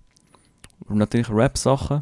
[0.90, 2.02] natürlich Rap-Sachen.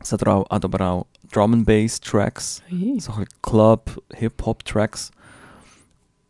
[0.00, 2.98] Es hat, auch, hat aber auch Drum and Bass Tracks Hey.
[3.00, 5.10] so ein Club, Hip-Hop-Tracks.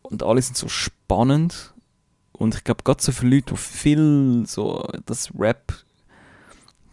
[0.03, 1.73] Und alle sind so spannend.
[2.31, 5.73] Und ich glaube, gerade so für Leute, die viel so das Rap,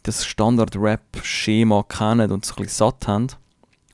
[0.03, 3.27] das Standard-Rap-Schema kennen und so ein bisschen satt haben,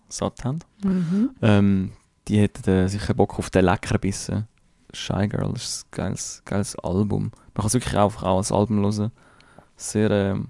[0.09, 1.31] satt haben, Mhm.
[1.43, 1.93] ähm,
[2.29, 4.47] die hätten äh, sicher Bock auf den Leckerbissen.
[4.93, 7.25] Shy Girl das ist ein geiles, geiles Album.
[7.25, 9.13] Man kann es wirklich einfach auch als Album hören.
[9.77, 10.49] Sehr, ähm,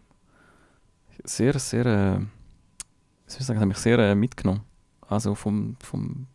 [1.25, 4.63] sehr, sehr, äh, wie soll ich sagen, hat mich sehr äh, mitgenommen.
[5.09, 6.27] Also vom, vom,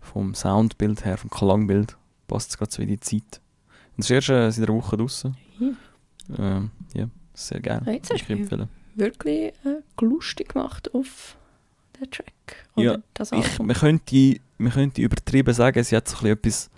[0.00, 3.40] vom Soundbild her, vom Klangbild passt es gerade so in die Zeit.
[3.96, 5.36] Und es ist erst äh, seit einer Woche draußen.
[5.58, 5.76] Mhm.
[6.38, 7.82] Ähm, ja, sehr geil.
[7.84, 8.68] Ja, jetzt hast ich du mich.
[8.94, 11.36] Wirklich äh, lustig gemacht auf
[11.98, 12.66] den Track.
[12.76, 13.66] Oder Ja, das Ich, Album.
[13.66, 16.70] man, könnte, man könnte übertrieben sagen, sie hat so ein bisschen etwas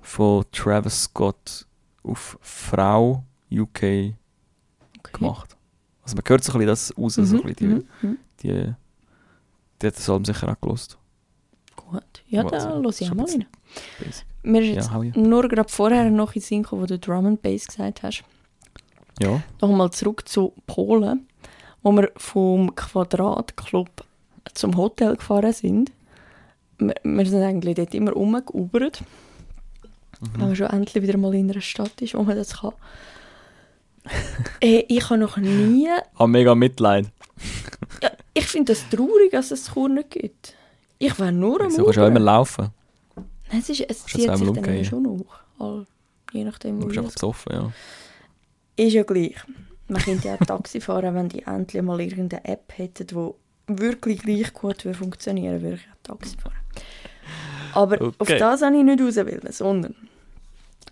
[0.00, 1.66] von Travis Scott
[2.02, 4.14] auf Frau UK
[4.98, 5.12] Okay.
[5.12, 5.56] gemacht.
[6.02, 8.18] Also man hört so ein bisschen das raus, so ein Mhm, bisschen mhm, mhm.
[8.42, 8.74] die, die,
[9.82, 10.98] die hat das Album sicher auch gelost.
[11.76, 12.02] Gut.
[12.28, 13.46] Ja, da los ich auch mal rein.
[13.98, 14.26] Basic.
[14.42, 15.12] Mir ist jetzt Ja, hau ja.
[15.16, 18.24] nur gerade vorher noch in Sinn gekommen, wo du Drum and Bass gesagt hast.
[19.20, 21.26] Ja, Nochmal zurück zu Polen,
[21.82, 23.90] wo wir vom Quadratclub
[24.54, 25.90] zum Hotel gefahren sind.
[26.78, 29.02] Wir, wir sind eigentlich dort immer rumgeubert,
[30.20, 32.72] wenn man schon endlich wieder mal in einer Stadt ist, wo man das kann.
[34.60, 35.88] äh, ich habe noch nie...
[36.14, 37.06] habe mega Mitleid.
[38.02, 40.54] Ja, ich finde das traurig, dass es Chur nicht gibt.
[40.98, 42.70] Ich wäre nur am So kannst du auch immer laufen.
[43.50, 44.84] Nein, es, ist, es du zieht sich dann umgehen.
[44.84, 45.24] schon noch.
[45.58, 45.86] All,
[46.32, 47.72] je nachdem, Du wo bist ich einfach besoffen, ja.
[48.76, 49.36] Ist ja gleich.
[49.88, 53.30] Man könnte ja auch Taxi fahren, wenn die endlich mal irgendeine App hätten, die
[53.68, 56.54] wirklich gleich gut würde funktionieren würde, ich auch Taxi fahren.
[57.74, 58.38] Aber auf Okay.
[58.38, 59.94] das habe ich nicht raus wollen, sondern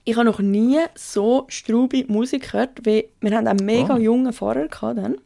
[0.04, 3.98] ich habe noch nie so straube Musik gehört, wie wir haben einen mega Oh.
[3.98, 5.16] jungen Fahrer gehabt dann.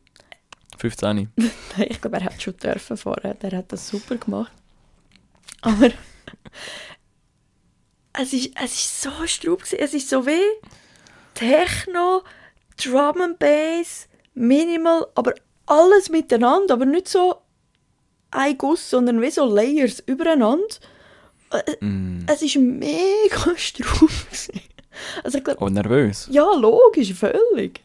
[0.78, 1.30] 15.
[1.88, 4.52] Ich glaube, er hat schon dürfen fahren, der hat das super gemacht.
[5.62, 5.90] Aber
[8.18, 9.10] es ist, es ist so
[9.56, 9.78] gewesen.
[9.78, 10.40] es ist so wie
[11.34, 12.22] Techno,
[12.82, 15.34] Drum and Bass, Minimal, aber
[15.66, 17.36] alles miteinander, aber nicht so
[18.30, 20.64] ein Guss, sondern wie so Layers übereinander.
[21.52, 22.26] Äh, Mm.
[22.28, 24.10] Es ist mega straub.
[25.24, 26.28] Also ich glaube, Oh, nervös.
[26.30, 27.80] ja, logisch, völlig.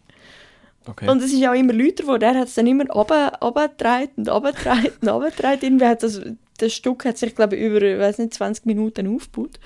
[0.86, 1.10] Okay.
[1.10, 2.22] Und es ist auch immer lauter geworden.
[2.24, 5.60] Er hat es dann immer runter- runtergetragen und runtergetragen und runtergetragen.
[5.64, 6.22] Irgendwie hat das,
[6.60, 9.60] das Stück hat sich, glaube ich, über weiß nicht, 20 Minuten aufgebaut.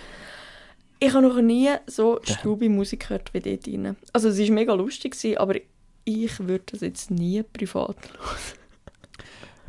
[1.02, 3.98] Ich habe noch nie so straube Musik gehört wie dort drin.
[4.14, 5.56] Also es war mega lustig, gewesen, aber
[6.06, 7.98] ich würde das jetzt nie privat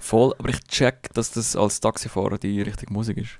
[0.00, 3.38] Voll, aber ich check, dass das als Taxifahrer die richtige Musik ist.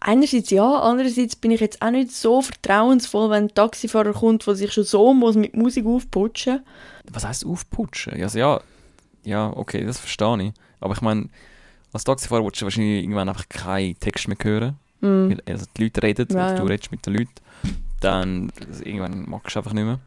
[0.00, 4.54] Einerseits ja, andererseits bin ich jetzt auch nicht so vertrauensvoll, wenn ein Taxifahrer kommt, der
[4.54, 6.62] sich schon so muss mit Musik aufputschen
[7.10, 8.22] Was heisst aufputschen?
[8.22, 8.60] Also ja,
[9.24, 10.52] ja, okay, das verstehe ich.
[10.78, 11.30] Aber ich meine,
[11.94, 14.78] als Taxifahrer willst du wahrscheinlich irgendwann einfach keinen Text mehr hören.
[15.00, 15.30] Mm.
[15.30, 16.68] weil also die Leute reden, Ja, oder du ja.
[16.68, 17.32] redest mit den Leuten,
[18.00, 20.00] dann also irgendwann magst du einfach nicht mehr.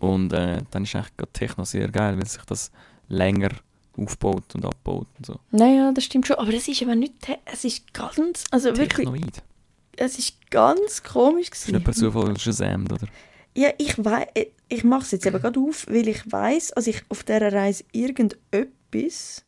[0.00, 2.72] Und äh, dann ist eigentlich gerade Techno sehr geil, weil sich das
[3.08, 3.50] länger
[3.96, 5.40] aufbaut und abbaut und so.
[5.50, 6.36] Naja, das stimmt schon.
[6.36, 9.42] Aber es ist aber nicht, es ist ganz, also wirklich, Technoid.
[9.96, 11.92] es ist ganz komisch Das ist nicht per.
[11.92, 13.06] Zufall Shazam, oder?
[13.56, 14.26] Ja, ich weiß,
[14.68, 17.84] ich mache es jetzt eben gerade auf, weil ich weiß, also ich auf dieser Reise
[17.92, 19.44] irgendetwas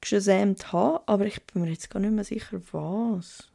[0.00, 3.48] gesamt habe, aber ich bin mir jetzt gar nicht mehr sicher, was.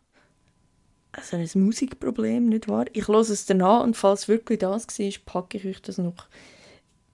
[1.11, 2.85] Also ein Musikproblem, nicht wahr?
[2.93, 6.27] Ich höre es danach und falls es wirklich das war, packe ich euch das noch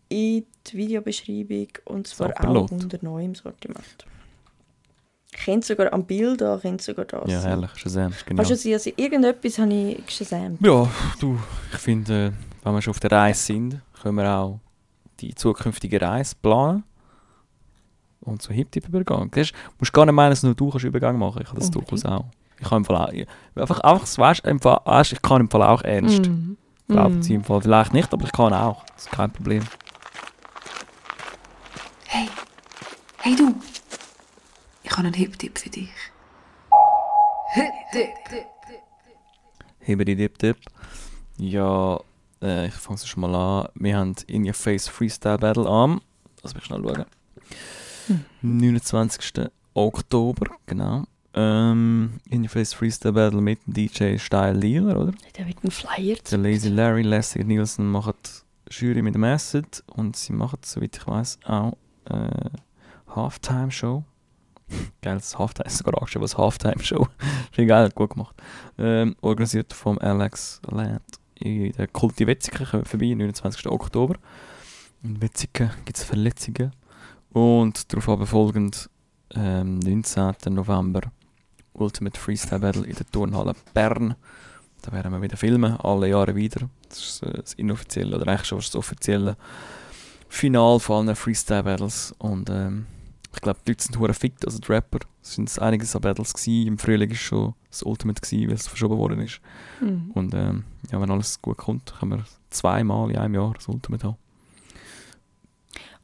[0.09, 2.71] in die Videobeschreibung und zwar auch Sapperlot.
[2.71, 4.05] unter neuem Sortiment.
[5.37, 7.29] Ich kenne sogar am Bild an, kenne sogar das.
[7.31, 8.45] Ja, herrlich, Shazam, ist genial.
[8.45, 10.65] du sein, also irgendetwas habe ich gesamt.
[10.65, 10.89] Ja,
[11.19, 11.37] du,
[11.73, 12.31] ich finde, äh,
[12.65, 14.59] wenn wir schon auf der Reise sind, können wir auch
[15.19, 16.83] die zukünftige Reise planen
[18.21, 19.29] und so hip-tip übergehen.
[19.29, 19.41] Du
[19.79, 22.25] musst gar nicht meinen, dass nur du kannst Übergang machen Ich habe das durchaus auch.
[22.59, 25.49] Ich kann im Fall auch, ich- einfach, einfach, weißt, im Fall, weißt, ich kann im
[25.49, 26.25] Fall auch ernst.
[26.27, 26.57] Mhm.
[26.87, 27.21] Glaubt Mhm.
[27.23, 28.83] sie im Fall vielleicht nicht, aber ich kann auch.
[28.95, 29.63] Das ist kein Problem.
[32.07, 32.27] Hey,
[33.26, 33.55] hey du.
[34.84, 35.89] Ich habe einen Hip-Tipp für dich.
[39.88, 40.57] Die Dip-Dip.
[41.38, 41.99] Ja,
[42.43, 43.69] äh, ich fange es schon mal an.
[43.73, 46.01] Wir haben In Your Face Freestyle Battle am.
[46.43, 47.05] Lass mich schnell schauen.
[48.43, 49.49] 29.
[49.73, 51.05] Oktober, genau.
[51.34, 55.13] Ähm, In Your Face Freestyle Battle mit dem DJ Style Dealer, oder?
[55.36, 58.13] Der wird ein Flyer Der Lazy Larry, und Nielsen machen
[58.69, 62.49] Jury mit dem Acid und sie machen, soweit ich weiß, auch äh,
[63.16, 64.03] Halftime Show.
[65.01, 67.07] Geil, das Halftime ist sogar angeschrieben als Halftime Show.
[67.51, 68.36] Viel geil, gut gemacht.
[68.78, 71.01] Ähm, organisiert vom Alex Land
[71.36, 73.68] in der Kulti Wetzikon, kommt vorbei, 29.
[73.68, 74.16] Oktober.
[75.03, 76.72] In Wetzikon gibt es Verletzungen.
[77.32, 78.89] Und darauf folgend
[79.36, 80.36] ähm, 19.
[80.53, 81.01] November
[81.74, 84.16] Ultimate Freestyle Battle in der Turnhalle Bern.
[84.82, 86.70] Da werden wir wieder filmen, alle Jahre wieder.
[86.88, 89.36] Das ist äh, das inoffizielle oder eigentlich schon das offizielle
[90.30, 92.13] Final von allen Freestyle Battles.
[92.20, 92.86] Und ähm,
[93.36, 94.99] ich glaube, die Leute sind hure fit, also die Rapper.
[95.21, 96.67] Es sind einiges an Battles gewesen.
[96.67, 99.41] Im Frühling ist schon das Ultimate gewesen, weil es verschoben worden ist.
[99.81, 100.11] Mhm.
[100.13, 104.07] Und ähm, ja, wenn alles gut kommt, können wir zweimal in einem Jahr das Ultimate
[104.07, 104.17] haben.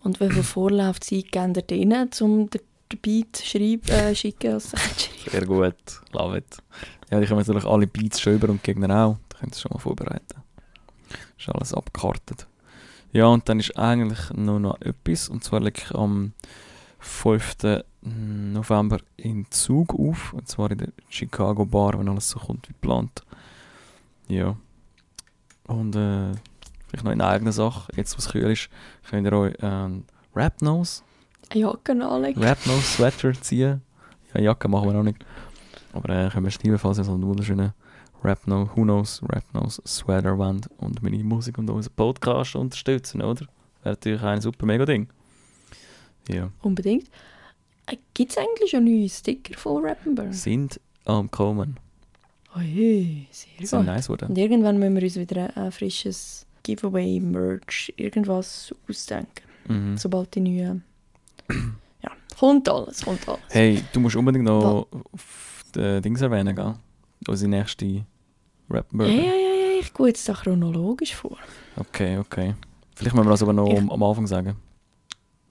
[0.03, 2.61] Und wie viel Vorlaufzeit geben ihr denen, um den
[3.01, 4.53] Beat schreiben, äh, schicken?
[4.53, 4.75] Also,
[5.29, 5.75] Sehr gut,
[6.11, 6.57] love it.
[7.11, 9.17] Ja, die haben natürlich alle Beats schon über und die Gegner auch.
[9.29, 10.41] Da könnt ihr es schon mal vorbereiten.
[11.37, 12.47] Ist alles abgekartet.
[13.13, 15.29] Ja, und dann ist eigentlich nur noch etwas.
[15.29, 16.33] Und zwar ich am
[17.01, 17.83] 5.
[18.03, 20.33] November in Zug auf.
[20.33, 23.23] Und zwar in der Chicago Bar, wenn alles so kommt wie geplant.
[24.27, 24.55] Ja.
[25.67, 26.31] Und äh,
[26.87, 27.91] vielleicht noch in eigener Sache.
[27.95, 28.69] Jetzt, was kühl ist,
[29.09, 31.03] könnt ihr euch ähm, Rap Nose
[31.51, 32.41] eine Jacke anlegen.
[32.41, 33.81] Rap Nose Sweater ziehen.
[34.33, 35.23] Ja, Jacke machen wir noch nicht.
[35.93, 37.73] Aber äh, können wir schreiben, falls ihr so einen wunderschönen
[38.23, 43.21] Rap Nose, Who Knows, Rap Nose Sweater wollt und meine Musik und unseren Podcast unterstützen,
[43.21, 43.45] oder?
[43.83, 45.09] Wäre natürlich ein super mega Ding.
[46.29, 46.49] Ja.
[46.61, 47.07] Unbedingt.
[47.87, 50.33] Äh, Gibt es eigentlich schon neue Sticker von Rappenburn?
[50.33, 51.77] Sind am Kommen.
[52.55, 53.85] Oh je, sehr Sind gut.
[53.87, 54.25] nice geworden.
[54.29, 59.43] Und irgendwann müssen wir uns wieder ein, frisches Giveaway, Merch, irgendwas ausdenken.
[59.67, 59.97] Mhm.
[59.97, 60.83] Sobald die neuen...
[62.03, 63.39] ja, kommt alles, kommt alles.
[63.49, 66.73] Hey, du musst unbedingt noch auf die Dings erwähnen, gell?
[67.27, 68.05] Unsere nächste
[68.69, 71.37] Rap Ja, ja, ja, ja, ich gehe jetzt da chronologisch vor.
[71.77, 72.55] Okay, okay.
[72.95, 74.55] Vielleicht müssen wir das aber noch Ich- am Anfang sagen.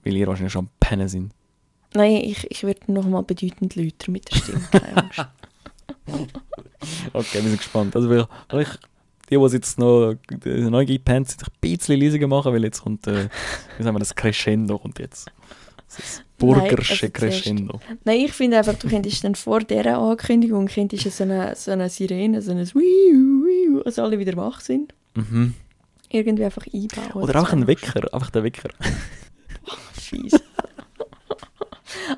[0.05, 1.33] Weil ihr wahrscheinlich schon am Pennen sind.
[1.95, 4.61] Nein, ich, ich werde nochmal bedeutend lauter mit der Stimme.
[7.13, 7.95] Okay, wir sind gespannt.
[7.95, 8.81] Also vielleicht, vielleicht
[9.31, 13.29] die, die jetzt noch neu gepennt sind, ein bisschen leiser machen, weil jetzt kommt, äh,
[13.77, 15.31] wie sagen wir, das Crescendo kommt jetzt.
[15.97, 17.81] Das Burgersche Nein, also zuerst- Crescendo.
[18.05, 21.89] Nein, ich finde einfach, du könntest dann vor dieser Ankündigung könntest so eine, so eine
[21.91, 25.55] Sirene, so ein Wiu, als alle wieder wach sind, Mhm.
[26.09, 27.23] irgendwie einfach einbauen.
[27.23, 28.71] Oder auch ein Wecker, einfach der Wecker.
[30.11, 30.33] Fies.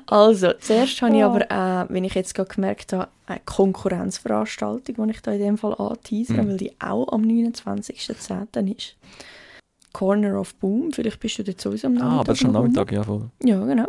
[0.07, 5.11] also, zuerst habe ich aber, äh, wenn ich jetzt gerade gemerkt habe, eine Konkurrenzveranstaltung, die
[5.11, 6.49] ich da in dem Fall anteasere, Mhm.
[6.49, 8.67] weil die auch am 29.10.
[8.75, 8.95] ist.
[9.93, 12.11] Corner of Boom, vielleicht bist du dort sowieso am Nachmittag.
[12.15, 12.51] Ah, aber das ist am.
[12.53, 13.29] Nachmittag, ja voll.
[13.43, 13.87] Ja, genau.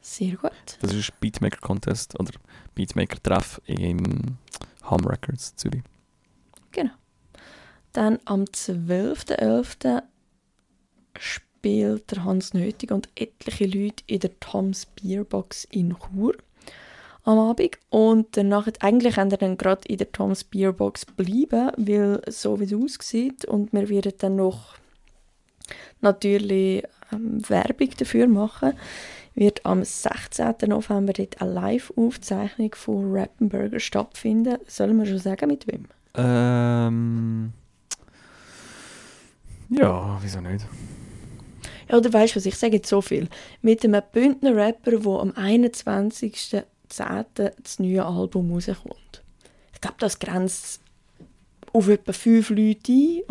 [0.00, 0.50] Sehr gut.
[0.80, 2.32] Das ist ein Beatmaker Contest oder
[2.74, 4.36] Beatmaker Treff im
[4.90, 5.82] Hum Records Zürich.
[7.94, 10.02] Dann am 12.11.
[11.58, 16.36] spielt der Hans Nötig und etliche Leute in der Toms Beerbox in Chur
[17.24, 17.78] am Abend.
[17.90, 22.64] Und danach, eigentlich haben wir dann gerade in der Toms Beerbox bleiben, weil so wie
[22.64, 24.76] es aussieht und wir werden dann noch
[26.00, 28.74] natürlich ähm, Werbung dafür machen,
[29.34, 30.54] wird am 16.
[30.68, 34.58] November dort eine Live-Aufzeichnung von Rappenburger stattfinden.
[34.68, 35.86] Sollen wir schon sagen, mit wem?
[36.14, 37.52] Ähm.
[39.70, 40.64] Ja, wieso nicht?
[41.90, 43.28] Oder weißt du was, ich sage jetzt so viel.
[43.62, 46.64] Mit einem Bündner Rapper, der am 21.10.
[46.88, 49.22] das neue Album rauskommt.
[49.72, 50.80] Ich glaube, das grenzt
[51.72, 53.22] auf etwa fünf Leute ein.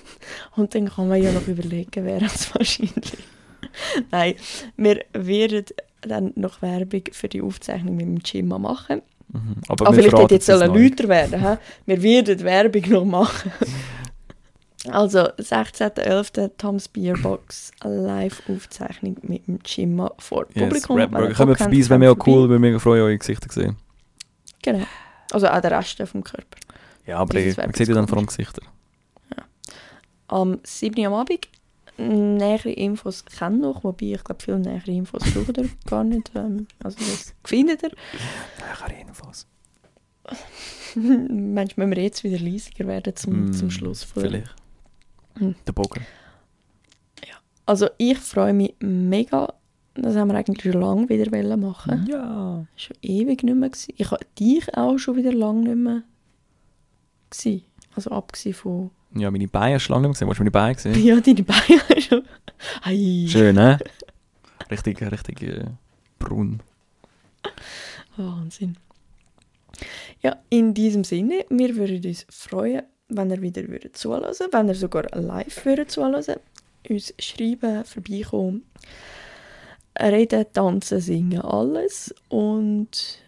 [0.56, 3.16] Und dann kann man ja noch überlegen, wer es wahrscheinlich.
[4.10, 4.34] Nein,
[4.76, 5.64] wir werden
[6.02, 9.02] dann noch Werbung für die Aufzeichnung mit dem Chima machen.
[9.32, 9.56] Mhm.
[9.68, 11.40] Aber wir vielleicht hätte jetzt sollen lauter werden.
[11.40, 11.56] hä?
[11.84, 13.52] Wir werden Werbung noch machen.
[14.90, 16.50] Also, 16.11.
[16.58, 20.98] Tom's Beerbox, eine Live-Aufzeichnung mit dem Chima vor Yes, Publikum.
[20.98, 21.34] Ihr Burger.
[21.34, 23.76] Kommt vorbei, es wäre mega cool, würde mega freuen, eure Gesichter zu sehen.
[24.62, 24.84] Genau.
[25.32, 26.58] Also auch der Rest vom Körper.
[27.06, 28.26] Ja, aber ich, man sieht ja dann vor allem.
[28.26, 28.62] Gesichter.
[30.28, 30.98] Am 7.
[31.00, 31.48] Uhr am Abend.
[31.98, 36.30] Nähere Infos kennen noch, wobei ich glaube, viele nähere Infos braucht ihr gar nicht.
[36.34, 37.90] Ähm, also das findet ihr.
[38.58, 39.46] Ja, jedenfalls.
[40.94, 44.02] Manchmal müssen wir jetzt wieder leisiger werden zum, Mm, zum Schluss.
[44.02, 44.54] Von Vielleicht.
[45.38, 45.54] Hm.
[45.66, 46.06] Der Bogen.
[47.66, 49.52] Also ich freue mich mega.
[49.94, 52.06] Das haben wir eigentlich schon lange wieder machen.
[52.08, 52.64] Ja.
[52.76, 53.70] Schon ewig nicht mehr.
[53.70, 53.94] Gewesen.
[53.96, 56.02] Ich habe dich auch schon wieder lange nicht mehr
[57.28, 57.64] gewesen.
[57.94, 58.90] Also abgesehen von...
[59.14, 60.28] Ja, meine Beine hast du lange nicht mehr gesehen.
[60.28, 60.94] Hast du meine Beine gesehen?
[61.04, 62.22] Ja, deine Beine schon.
[62.82, 63.26] Ei.
[63.28, 63.78] Schön, ne?
[64.70, 65.64] Richtig, richtig äh,
[66.18, 66.60] braun.
[68.16, 68.76] Wahnsinn.
[70.22, 74.74] Ja, in diesem Sinne, wir würden uns freuen, wenn ihr wieder würdet zuhören, wenn ihr
[74.74, 76.22] sogar live würdet zuhören,
[76.88, 78.62] uns schreiben, vorbeikommen,
[80.00, 82.14] reden, tanzen, singen, alles.
[82.28, 83.18] Und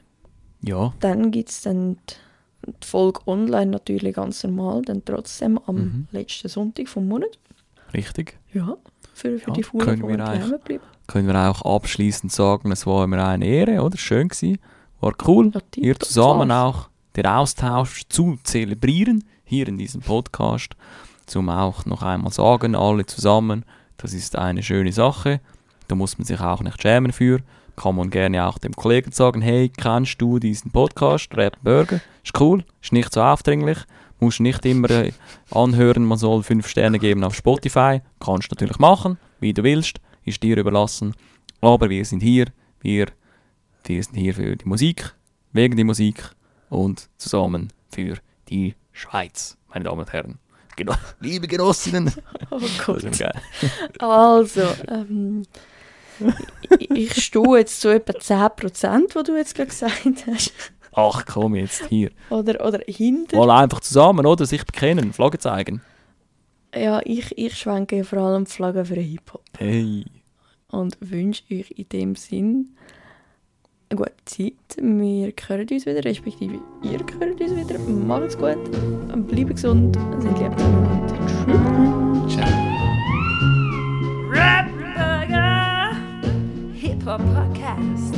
[0.63, 0.93] Ja.
[1.01, 6.07] dann gibt es dann die, die Folge online natürlich ganz normal, dann trotzdem am Mhm.
[6.13, 7.39] letzten Sonntag vom Monat.
[7.95, 8.39] Richtig.
[8.53, 8.77] Ja,
[9.15, 10.85] für, für Ja, die Fuhren, können die wir daheim eigentlich- bleiben.
[11.07, 13.97] Können wir auch abschließend sagen, es war mir eine Ehre, oder?
[13.97, 14.59] Schön gewesen.
[15.01, 15.51] War cool.
[15.55, 20.77] Ja, Ihr zusammen auch den Austausch zu zelebrieren, hier in diesem Podcast.
[21.27, 23.65] Zum auch noch einmal sagen, alle zusammen,
[23.97, 25.41] das ist eine schöne Sache.
[25.89, 27.41] Da muss man sich auch nicht schämen für.
[27.77, 32.01] Kann man gerne auch dem Kollegen sagen, hey, kennst du diesen Podcast, Rap Burger?
[32.25, 33.79] Ist cool, ist nicht so aufdringlich.
[34.21, 35.13] Musst nicht immer äh,
[35.51, 38.01] anhören, man soll fünf Sterne geben auf Spotify.
[38.19, 41.15] Kannst natürlich machen, wie du willst, ist dir überlassen.
[41.61, 42.47] Aber wir sind hier,
[42.81, 43.07] wir
[43.89, 45.15] wir sind hier für die Musik,
[45.53, 46.31] wegen die Musik
[46.69, 48.19] und zusammen für
[48.51, 50.39] die Schweiz, meine Damen und Herren.
[50.75, 52.13] Geno Liebe Genossinnen.
[52.51, 53.05] Oh Gott.
[53.99, 55.43] Also, ähm,
[56.79, 60.53] ich, stehe jetzt zu etwa 10%, was du jetzt gerade gesagt hast.
[60.93, 62.11] Ach komm jetzt hier.
[62.31, 63.37] Oder, oder hinter.
[63.37, 64.47] Mal einfach zusammen, oder?
[64.47, 65.83] Sich bekennen, Flagge zeigen.
[66.75, 69.45] Ja, ich, ich schwenke vor allem die Flagge für Hip-Hop.
[69.59, 70.07] Hey.
[70.71, 72.77] Und wünsche euch in dem Sinn
[73.97, 74.53] gute Zeit.
[74.77, 77.79] Wir hören uns wieder, respektive ihr hört uns wieder.
[77.79, 78.59] Macht's gut,
[79.29, 82.27] bleibt gesund, sind lieb miteinander.
[82.27, 82.45] Tschüss.
[84.31, 85.97] Rap Burger
[86.75, 88.18] Hip Hop Podcast.